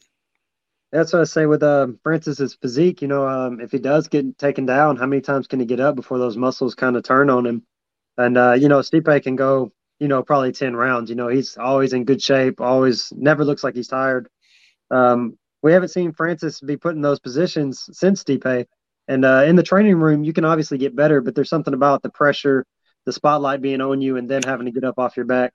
That's 0.92 1.12
what 1.12 1.20
I 1.20 1.24
say 1.24 1.46
with 1.46 1.62
uh, 1.62 1.88
Francis's 2.02 2.54
physique. 2.54 3.02
You 3.02 3.08
know, 3.08 3.28
um, 3.28 3.60
if 3.60 3.70
he 3.72 3.78
does 3.78 4.08
get 4.08 4.38
taken 4.38 4.64
down, 4.64 4.96
how 4.96 5.06
many 5.06 5.20
times 5.20 5.46
can 5.46 5.60
he 5.60 5.66
get 5.66 5.80
up 5.80 5.96
before 5.96 6.18
those 6.18 6.36
muscles 6.36 6.74
kind 6.74 6.96
of 6.96 7.02
turn 7.02 7.28
on 7.28 7.44
him? 7.44 7.62
And 8.16 8.38
uh, 8.38 8.54
you 8.54 8.68
know, 8.68 8.80
Stipe 8.80 9.22
can 9.22 9.36
go, 9.36 9.72
you 9.98 10.08
know, 10.08 10.22
probably 10.22 10.52
ten 10.52 10.74
rounds. 10.74 11.10
You 11.10 11.16
know, 11.16 11.28
he's 11.28 11.58
always 11.58 11.92
in 11.92 12.04
good 12.04 12.22
shape. 12.22 12.60
Always, 12.60 13.12
never 13.14 13.44
looks 13.44 13.62
like 13.62 13.74
he's 13.74 13.88
tired. 13.88 14.28
Um, 14.90 15.38
we 15.62 15.72
haven't 15.72 15.88
seen 15.88 16.12
Francis 16.12 16.60
be 16.60 16.76
put 16.76 16.94
in 16.94 17.02
those 17.02 17.20
positions 17.20 17.88
since 17.92 18.24
Stipe. 18.24 18.66
And 19.08 19.24
uh, 19.24 19.44
in 19.46 19.56
the 19.56 19.62
training 19.62 19.96
room, 19.96 20.22
you 20.22 20.32
can 20.32 20.44
obviously 20.44 20.78
get 20.78 20.94
better, 20.94 21.20
but 21.20 21.34
there's 21.34 21.48
something 21.48 21.74
about 21.74 22.02
the 22.02 22.10
pressure, 22.10 22.64
the 23.06 23.12
spotlight 23.12 23.62
being 23.62 23.80
on 23.80 24.00
you, 24.00 24.16
and 24.16 24.28
then 24.28 24.42
having 24.42 24.66
to 24.66 24.72
get 24.72 24.84
up 24.84 24.98
off 24.98 25.16
your 25.16 25.26
back 25.26 25.52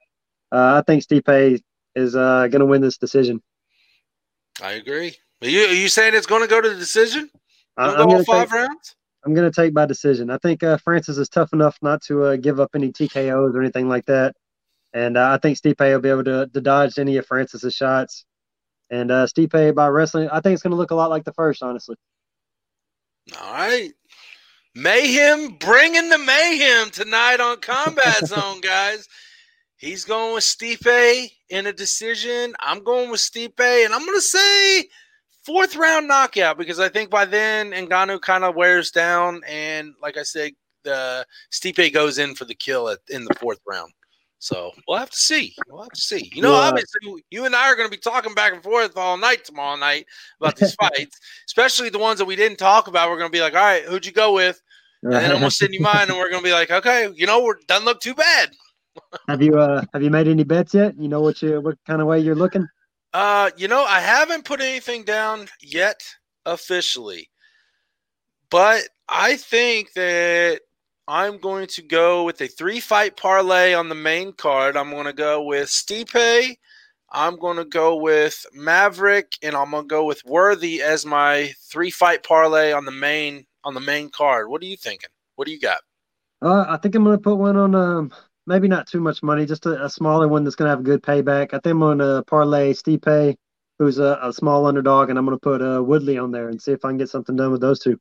uh, 0.53 0.79
I 0.79 0.83
think 0.85 1.03
Stipe 1.03 1.61
is 1.95 2.15
uh, 2.15 2.47
going 2.47 2.59
to 2.59 2.65
win 2.65 2.81
this 2.81 2.97
decision. 2.97 3.41
I 4.61 4.73
agree. 4.73 5.15
Are 5.41 5.47
you, 5.47 5.65
are 5.65 5.73
you 5.73 5.89
saying 5.89 6.13
it's 6.13 6.27
going 6.27 6.43
to 6.43 6.47
go 6.47 6.61
to 6.61 6.69
the 6.69 6.75
decision? 6.75 7.29
I'm 7.75 8.07
go 8.07 8.23
five 8.23 8.49
take, 8.49 8.53
rounds? 8.53 8.95
I'm 9.25 9.33
going 9.33 9.51
to 9.51 9.61
take 9.61 9.73
my 9.73 9.87
decision. 9.87 10.29
I 10.29 10.37
think 10.37 10.61
uh, 10.61 10.77
Francis 10.77 11.17
is 11.17 11.27
tough 11.27 11.53
enough 11.53 11.77
not 11.81 12.03
to 12.03 12.23
uh, 12.23 12.35
give 12.35 12.59
up 12.59 12.69
any 12.75 12.91
TKOs 12.91 13.55
or 13.55 13.61
anything 13.61 13.89
like 13.89 14.05
that. 14.05 14.35
And 14.93 15.17
uh, 15.17 15.31
I 15.31 15.39
think 15.39 15.57
Stipe 15.57 15.79
will 15.79 15.99
be 15.99 16.09
able 16.09 16.23
to, 16.25 16.47
to 16.53 16.61
dodge 16.61 16.99
any 16.99 17.17
of 17.17 17.25
Francis's 17.25 17.73
shots. 17.73 18.25
And 18.91 19.09
uh, 19.09 19.25
Stipe 19.25 19.73
by 19.73 19.87
wrestling, 19.87 20.29
I 20.29 20.39
think 20.39 20.53
it's 20.53 20.61
going 20.61 20.71
to 20.71 20.77
look 20.77 20.91
a 20.91 20.95
lot 20.95 21.09
like 21.09 21.23
the 21.23 21.33
first, 21.33 21.63
honestly. 21.63 21.95
All 23.39 23.53
right. 23.53 23.91
Mayhem 24.75 25.55
bringing 25.59 26.09
the 26.09 26.17
mayhem 26.17 26.89
tonight 26.89 27.39
on 27.39 27.59
Combat 27.61 28.17
Zone, 28.25 28.59
guys. 28.61 29.07
He's 29.77 30.05
going 30.05 30.33
with 30.33 30.43
Stipe 30.43 31.31
in 31.49 31.67
a 31.67 31.73
decision. 31.73 32.53
I'm 32.59 32.83
going 32.83 33.11
with 33.11 33.19
Stipe, 33.19 33.59
and 33.59 33.93
I'm 33.93 34.05
going 34.05 34.17
to 34.17 34.21
say 34.21 34.87
fourth 35.45 35.75
round 35.75 36.07
knockout 36.07 36.57
because 36.57 36.79
I 36.79 36.89
think 36.89 37.09
by 37.09 37.25
then 37.25 37.71
Ngannou 37.71 38.21
kind 38.21 38.43
of 38.43 38.55
wears 38.55 38.91
down, 38.91 39.41
and 39.47 39.93
like 40.01 40.17
I 40.17 40.23
said, 40.23 40.53
the 40.83 41.25
Stipe 41.51 41.93
goes 41.93 42.17
in 42.17 42.33
for 42.33 42.45
the 42.45 42.55
kill 42.55 42.89
at, 42.89 42.99
in 43.09 43.25
the 43.25 43.35
fourth 43.35 43.59
round. 43.67 43.91
So 44.43 44.71
we'll 44.89 44.97
have 44.97 45.09
to 45.09 45.19
see. 45.19 45.55
We'll 45.69 45.83
have 45.83 45.93
to 45.93 46.01
see. 46.01 46.29
You 46.35 46.41
know, 46.41 46.51
yeah. 46.51 46.67
obviously, 46.67 47.23
you 47.31 47.45
and 47.45 47.55
I 47.55 47.69
are 47.69 47.77
going 47.77 47.87
to 47.87 47.95
be 47.95 48.01
talking 48.01 48.33
back 48.33 48.51
and 48.51 48.61
forth 48.61 48.97
all 48.97 49.15
night 49.15 49.45
tomorrow 49.45 49.77
night 49.77 50.05
about 50.41 50.57
these 50.57 50.75
fights, 50.81 51.17
especially 51.47 51.87
the 51.87 51.97
ones 51.97 52.19
that 52.19 52.25
we 52.25 52.35
didn't 52.35 52.57
talk 52.57 52.87
about. 52.87 53.09
We're 53.09 53.19
going 53.19 53.31
to 53.31 53.35
be 53.35 53.39
like, 53.39 53.53
all 53.53 53.61
right, 53.61 53.85
who'd 53.85 54.05
you 54.05 54.11
go 54.11 54.33
with? 54.33 54.61
And 55.01 55.13
then 55.13 55.31
I'm 55.31 55.39
going 55.39 55.43
to 55.43 55.51
send 55.51 55.73
you 55.73 55.79
mine, 55.81 56.09
and 56.09 56.17
we're 56.17 56.29
going 56.29 56.43
to 56.43 56.47
be 56.47 56.51
like, 56.51 56.71
okay, 56.71 57.09
you 57.15 57.25
know, 57.25 57.41
we're 57.41 57.55
doesn't 57.67 57.85
look 57.85 58.01
too 58.01 58.15
bad 58.15 58.51
have 59.27 59.41
you 59.41 59.59
uh 59.59 59.83
have 59.93 60.03
you 60.03 60.09
made 60.09 60.27
any 60.27 60.43
bets 60.43 60.73
yet? 60.73 60.93
You 60.99 61.07
know 61.07 61.21
what 61.21 61.41
you 61.41 61.61
what 61.61 61.77
kind 61.87 62.01
of 62.01 62.07
way 62.07 62.19
you're 62.19 62.35
looking? 62.35 62.67
Uh, 63.13 63.51
you 63.57 63.67
know, 63.67 63.83
I 63.83 63.99
haven't 63.99 64.45
put 64.45 64.59
anything 64.59 65.03
down 65.03 65.47
yet 65.61 66.01
officially, 66.45 67.29
but 68.49 68.83
I 69.07 69.37
think 69.37 69.93
that 69.93 70.61
I'm 71.07 71.37
going 71.37 71.67
to 71.67 71.81
go 71.81 72.23
with 72.23 72.39
a 72.41 72.47
three 72.47 72.79
fight 72.79 73.17
parlay 73.17 73.73
on 73.73 73.89
the 73.89 73.95
main 73.95 74.31
card. 74.33 74.77
I'm 74.77 74.89
going 74.89 75.05
to 75.05 75.13
go 75.13 75.43
with 75.43 75.67
Stipe. 75.67 76.57
I'm 77.11 77.37
going 77.37 77.57
to 77.57 77.65
go 77.65 77.97
with 77.97 78.45
Maverick, 78.53 79.33
and 79.43 79.55
I'm 79.55 79.71
going 79.71 79.83
to 79.83 79.87
go 79.87 80.05
with 80.05 80.23
Worthy 80.25 80.81
as 80.81 81.05
my 81.05 81.53
three 81.69 81.91
fight 81.91 82.23
parlay 82.23 82.71
on 82.71 82.85
the 82.85 82.91
main 82.91 83.45
on 83.63 83.73
the 83.73 83.79
main 83.79 84.09
card. 84.09 84.49
What 84.49 84.61
are 84.61 84.65
you 84.65 84.77
thinking? 84.77 85.09
What 85.35 85.45
do 85.45 85.51
you 85.51 85.59
got? 85.59 85.79
Uh, 86.41 86.65
I 86.67 86.77
think 86.77 86.95
I'm 86.95 87.03
going 87.03 87.17
to 87.17 87.21
put 87.21 87.35
one 87.35 87.57
on 87.57 87.75
um, 87.75 88.11
maybe 88.47 88.67
not 88.67 88.87
too 88.87 88.99
much 88.99 89.23
money, 89.23 89.45
just 89.45 89.65
a, 89.65 89.85
a 89.85 89.89
smaller 89.89 90.27
one 90.27 90.43
that's 90.43 90.55
going 90.55 90.67
to 90.67 90.71
have 90.71 90.79
a 90.79 90.83
good 90.83 91.01
payback. 91.01 91.53
I 91.53 91.59
think 91.59 91.73
I'm 91.73 91.79
going 91.79 91.99
to 91.99 92.23
parlay 92.27 92.73
Stipe, 92.73 93.35
who's 93.79 93.99
a, 93.99 94.19
a, 94.21 94.33
small 94.33 94.65
underdog, 94.65 95.09
and 95.09 95.17
I'm 95.17 95.25
going 95.25 95.37
to 95.37 95.41
put 95.41 95.61
uh, 95.61 95.81
Woodley 95.81 96.17
on 96.17 96.31
there 96.31 96.49
and 96.49 96.61
see 96.61 96.71
if 96.71 96.83
I 96.83 96.89
can 96.89 96.97
get 96.97 97.09
something 97.09 97.35
done 97.35 97.51
with 97.51 97.61
those 97.61 97.79
two. 97.79 97.99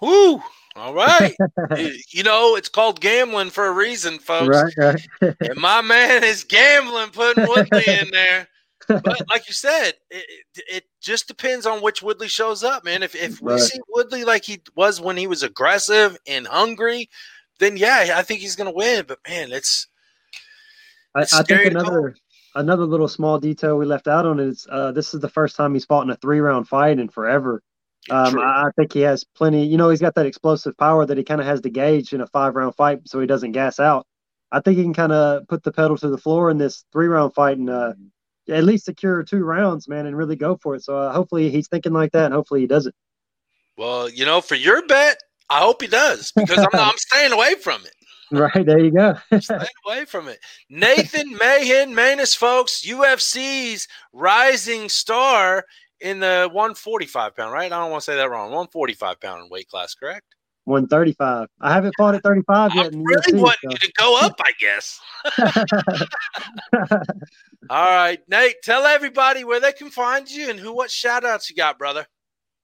Woo! 0.00 0.40
All 0.76 0.94
right. 0.94 1.34
you 2.10 2.22
know, 2.22 2.56
it's 2.56 2.68
called 2.68 3.00
gambling 3.00 3.50
for 3.50 3.66
a 3.66 3.72
reason, 3.72 4.18
folks. 4.18 4.74
Right, 4.76 4.98
right. 5.20 5.36
and 5.40 5.56
my 5.56 5.80
man 5.80 6.24
is 6.24 6.44
gambling, 6.44 7.10
putting 7.10 7.46
Woodley 7.46 7.84
in 7.86 8.10
there. 8.10 8.48
But 8.88 9.04
like 9.30 9.46
you 9.48 9.54
said, 9.54 9.92
it, 10.10 10.24
it, 10.54 10.84
just 11.00 11.28
depends 11.28 11.66
on 11.66 11.82
which 11.82 12.02
Woodley 12.02 12.28
shows 12.28 12.64
up, 12.64 12.84
man. 12.84 13.02
If 13.02 13.14
if 13.14 13.40
we 13.40 13.58
see 13.58 13.78
Woodley 13.90 14.24
like 14.24 14.44
he 14.44 14.60
was 14.74 15.00
when 15.00 15.16
he 15.16 15.26
was 15.26 15.42
aggressive 15.42 16.16
and 16.26 16.46
hungry, 16.46 17.08
then 17.60 17.76
yeah, 17.76 18.14
I 18.16 18.22
think 18.22 18.40
he's 18.40 18.56
going 18.56 18.70
to 18.70 18.76
win. 18.76 19.04
But 19.06 19.18
man, 19.28 19.52
it's, 19.52 19.88
it's 21.16 21.34
I, 21.34 21.40
I 21.40 21.42
think 21.42 21.66
another 21.66 22.14
another 22.54 22.84
little 22.84 23.08
small 23.08 23.38
detail 23.38 23.76
we 23.76 23.84
left 23.84 24.08
out 24.08 24.26
on 24.26 24.40
is 24.40 24.66
uh, 24.70 24.92
this 24.92 25.12
is 25.14 25.20
the 25.20 25.28
first 25.28 25.56
time 25.56 25.74
he's 25.74 25.84
fought 25.84 26.04
in 26.04 26.10
a 26.10 26.16
three 26.16 26.40
round 26.40 26.68
fight 26.68 26.98
in 26.98 27.08
forever. 27.08 27.62
Um, 28.10 28.38
I, 28.38 28.64
I 28.66 28.70
think 28.76 28.92
he 28.92 29.00
has 29.00 29.24
plenty. 29.24 29.66
You 29.66 29.76
know, 29.76 29.90
he's 29.90 30.00
got 30.00 30.14
that 30.16 30.26
explosive 30.26 30.76
power 30.76 31.06
that 31.06 31.16
he 31.16 31.24
kind 31.24 31.40
of 31.40 31.46
has 31.46 31.60
to 31.62 31.70
gauge 31.70 32.12
in 32.12 32.20
a 32.20 32.26
five 32.26 32.54
round 32.54 32.74
fight, 32.74 33.00
so 33.06 33.20
he 33.20 33.26
doesn't 33.26 33.52
gas 33.52 33.80
out. 33.80 34.06
I 34.52 34.60
think 34.60 34.76
he 34.76 34.84
can 34.84 34.94
kind 34.94 35.12
of 35.12 35.48
put 35.48 35.62
the 35.62 35.72
pedal 35.72 35.96
to 35.98 36.08
the 36.08 36.18
floor 36.18 36.50
in 36.50 36.58
this 36.58 36.84
three 36.92 37.08
round 37.08 37.34
fight 37.34 37.58
and 37.58 37.70
uh, 37.70 37.94
at 38.48 38.64
least 38.64 38.84
secure 38.84 39.22
two 39.22 39.42
rounds, 39.42 39.88
man, 39.88 40.06
and 40.06 40.16
really 40.16 40.36
go 40.36 40.56
for 40.56 40.74
it. 40.74 40.84
So 40.84 40.96
uh, 40.96 41.12
hopefully 41.12 41.50
he's 41.50 41.68
thinking 41.68 41.92
like 41.92 42.12
that, 42.12 42.26
and 42.26 42.34
hopefully 42.34 42.60
he 42.60 42.66
does 42.66 42.86
it. 42.86 42.94
Well, 43.76 44.08
you 44.08 44.24
know, 44.24 44.40
for 44.40 44.54
your 44.54 44.86
bet, 44.86 45.18
I 45.50 45.60
hope 45.60 45.82
he 45.82 45.88
does 45.88 46.32
because 46.36 46.58
I'm, 46.58 46.68
I'm 46.72 46.96
staying 46.96 47.32
away 47.32 47.54
from 47.56 47.82
it. 47.84 47.92
Right 48.30 48.66
there, 48.66 48.78
you 48.78 48.90
go. 48.90 49.16
Stay 49.38 49.66
away 49.86 50.06
from 50.06 50.28
it. 50.28 50.38
Nathan 50.68 51.36
Mahan 51.36 51.94
Manus, 51.94 52.34
folks, 52.34 52.84
UFC's 52.84 53.86
rising 54.12 54.88
star 54.88 55.64
in 56.04 56.20
the 56.20 56.48
145 56.52 57.34
pound, 57.34 57.52
right? 57.52 57.72
I 57.72 57.78
don't 57.78 57.90
want 57.90 58.02
to 58.02 58.04
say 58.04 58.14
that 58.16 58.30
wrong. 58.30 58.50
145 58.50 59.20
pound 59.20 59.50
weight 59.50 59.68
class, 59.68 59.94
correct? 59.94 60.36
135. 60.66 61.48
I 61.60 61.72
haven't 61.72 61.94
fought 61.96 62.14
at 62.14 62.22
35 62.22 62.74
yet. 62.74 62.84
I 62.84 62.88
really 62.88 63.32
UFC, 63.32 63.40
want 63.40 63.56
so. 63.64 63.70
you 63.70 63.76
to 63.76 63.92
go 63.98 64.18
up, 64.20 64.38
I 64.40 64.52
guess. 64.60 65.00
All 67.70 67.84
right, 67.84 68.20
Nate, 68.28 68.56
tell 68.62 68.84
everybody 68.84 69.44
where 69.44 69.60
they 69.60 69.72
can 69.72 69.88
find 69.90 70.30
you 70.30 70.50
and 70.50 70.60
who 70.60 70.74
what 70.74 70.90
shout 70.90 71.24
outs 71.24 71.48
you 71.50 71.56
got, 71.56 71.78
brother. 71.78 72.06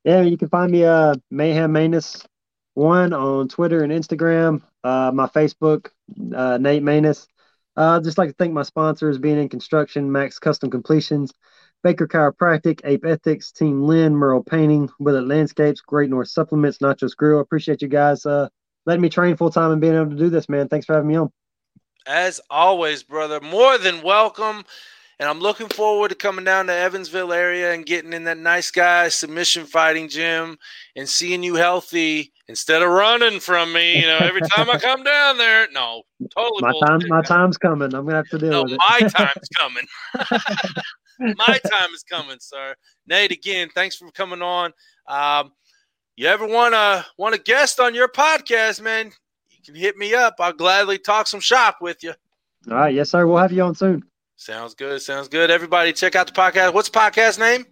Yeah, 0.04 0.22
you 0.22 0.38
can 0.38 0.48
find 0.48 0.70
me 0.70 0.84
uh 0.84 1.14
Mayhem 1.30 1.72
Maness 1.72 2.24
one 2.74 3.12
on 3.12 3.48
Twitter 3.48 3.82
and 3.82 3.92
Instagram. 3.92 4.62
Uh, 4.82 5.10
my 5.12 5.26
Facebook, 5.26 5.88
uh, 6.34 6.58
Nate 6.58 6.82
Maness. 6.82 7.26
Uh, 7.76 7.96
I'd 7.96 8.04
just 8.04 8.18
like 8.18 8.28
to 8.28 8.34
thank 8.34 8.52
my 8.52 8.62
sponsors, 8.62 9.18
being 9.18 9.38
in 9.38 9.48
construction, 9.48 10.10
Max 10.10 10.38
Custom 10.38 10.70
Completions, 10.70 11.32
Baker 11.82 12.06
Chiropractic, 12.06 12.80
Ape 12.84 13.04
Ethics, 13.06 13.52
Team 13.52 13.82
Lynn, 13.82 14.14
Merle 14.14 14.42
Painting, 14.42 14.88
Willett 14.98 15.26
Landscapes, 15.26 15.80
Great 15.80 16.10
North 16.10 16.28
Supplements, 16.28 16.78
Nachos 16.78 17.16
Grill. 17.16 17.40
Appreciate 17.40 17.82
you 17.82 17.88
guys 17.88 18.26
uh, 18.26 18.48
letting 18.86 19.00
me 19.02 19.08
train 19.08 19.36
full 19.36 19.50
time 19.50 19.72
and 19.72 19.80
being 19.80 19.94
able 19.94 20.10
to 20.10 20.16
do 20.16 20.30
this, 20.30 20.48
man. 20.48 20.68
Thanks 20.68 20.86
for 20.86 20.94
having 20.94 21.08
me 21.08 21.16
on. 21.16 21.30
As 22.06 22.40
always, 22.50 23.02
brother, 23.02 23.40
more 23.40 23.78
than 23.78 24.02
welcome. 24.02 24.64
And 25.18 25.28
I'm 25.28 25.40
looking 25.40 25.68
forward 25.68 26.08
to 26.08 26.14
coming 26.14 26.46
down 26.46 26.66
to 26.68 26.72
Evansville 26.72 27.34
area 27.34 27.74
and 27.74 27.84
getting 27.84 28.14
in 28.14 28.24
that 28.24 28.38
nice 28.38 28.70
guy 28.70 29.10
submission 29.10 29.66
fighting 29.66 30.08
gym 30.08 30.56
and 30.96 31.06
seeing 31.06 31.42
you 31.42 31.56
healthy 31.56 32.32
instead 32.48 32.80
of 32.80 32.88
running 32.88 33.38
from 33.38 33.70
me. 33.70 34.00
You 34.00 34.06
know, 34.06 34.16
every 34.22 34.40
time 34.40 34.70
I 34.70 34.78
come 34.78 35.02
down 35.02 35.36
there. 35.36 35.68
No, 35.72 36.04
totally. 36.34 36.62
My 36.62 36.86
time, 36.86 37.00
my 37.08 37.20
time's 37.20 37.58
coming. 37.58 37.94
I'm 37.94 38.06
gonna 38.06 38.16
have 38.16 38.28
to 38.28 38.38
deal 38.38 38.50
no, 38.50 38.62
with 38.62 38.72
it. 38.72 38.80
my 38.88 39.00
time's 39.08 39.48
coming. 39.58 39.84
my 41.20 41.58
time 41.58 41.94
is 41.94 42.02
coming, 42.02 42.38
sir. 42.40 42.74
Nate, 43.06 43.32
again, 43.32 43.68
thanks 43.74 43.96
for 43.96 44.10
coming 44.10 44.42
on. 44.42 44.72
Um, 45.06 45.52
you 46.16 46.26
ever 46.26 46.46
want 46.46 46.74
to 46.74 47.04
want 47.18 47.34
a 47.34 47.38
guest 47.38 47.80
on 47.80 47.94
your 47.94 48.08
podcast, 48.08 48.82
man? 48.82 49.12
You 49.50 49.58
can 49.64 49.74
hit 49.74 49.96
me 49.96 50.14
up. 50.14 50.34
I'll 50.40 50.52
gladly 50.52 50.98
talk 50.98 51.26
some 51.26 51.40
shop 51.40 51.76
with 51.80 52.02
you. 52.02 52.14
All 52.70 52.76
right, 52.76 52.94
yes, 52.94 53.10
sir. 53.10 53.26
We'll 53.26 53.38
have 53.38 53.52
you 53.52 53.62
on 53.62 53.74
soon. 53.74 54.02
Sounds 54.36 54.74
good. 54.74 55.02
Sounds 55.02 55.28
good. 55.28 55.50
Everybody, 55.50 55.92
check 55.92 56.16
out 56.16 56.26
the 56.26 56.32
podcast. 56.32 56.72
What's 56.72 56.88
the 56.88 56.98
podcast 56.98 57.38
name? 57.38 57.64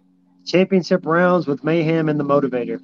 Championship 0.45 1.05
Rounds 1.05 1.47
with 1.47 1.63
Mayhem 1.63 2.09
and 2.09 2.19
the 2.19 2.23
Motivator. 2.23 2.79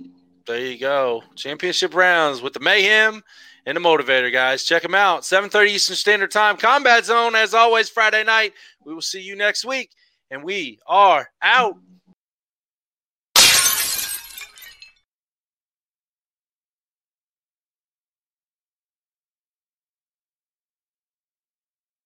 There 0.48 0.60
you 0.60 0.78
go. 0.78 1.24
Championship 1.36 1.96
Rounds 1.96 2.42
with 2.42 2.54
the 2.54 2.60
Mayhem 2.60 3.24
and 3.66 3.76
the 3.76 3.82
Motivator, 3.82 4.32
guys. 4.32 4.64
Check 4.64 4.84
them 4.84 4.94
out. 4.94 5.24
7:30 5.24 5.70
Eastern 5.70 5.96
Standard 5.96 6.32
Time. 6.32 6.58
Combat 6.58 7.06
Zone, 7.06 7.36
as 7.36 7.54
always, 7.54 7.90
Friday 7.90 8.24
night. 8.24 8.54
We 8.84 8.94
will 8.94 9.02
see 9.02 9.22
you 9.22 9.36
next 9.36 9.66
week, 9.66 9.92
and 10.36 10.44
we 10.44 10.80
are 10.86 11.30
out. 11.42 11.78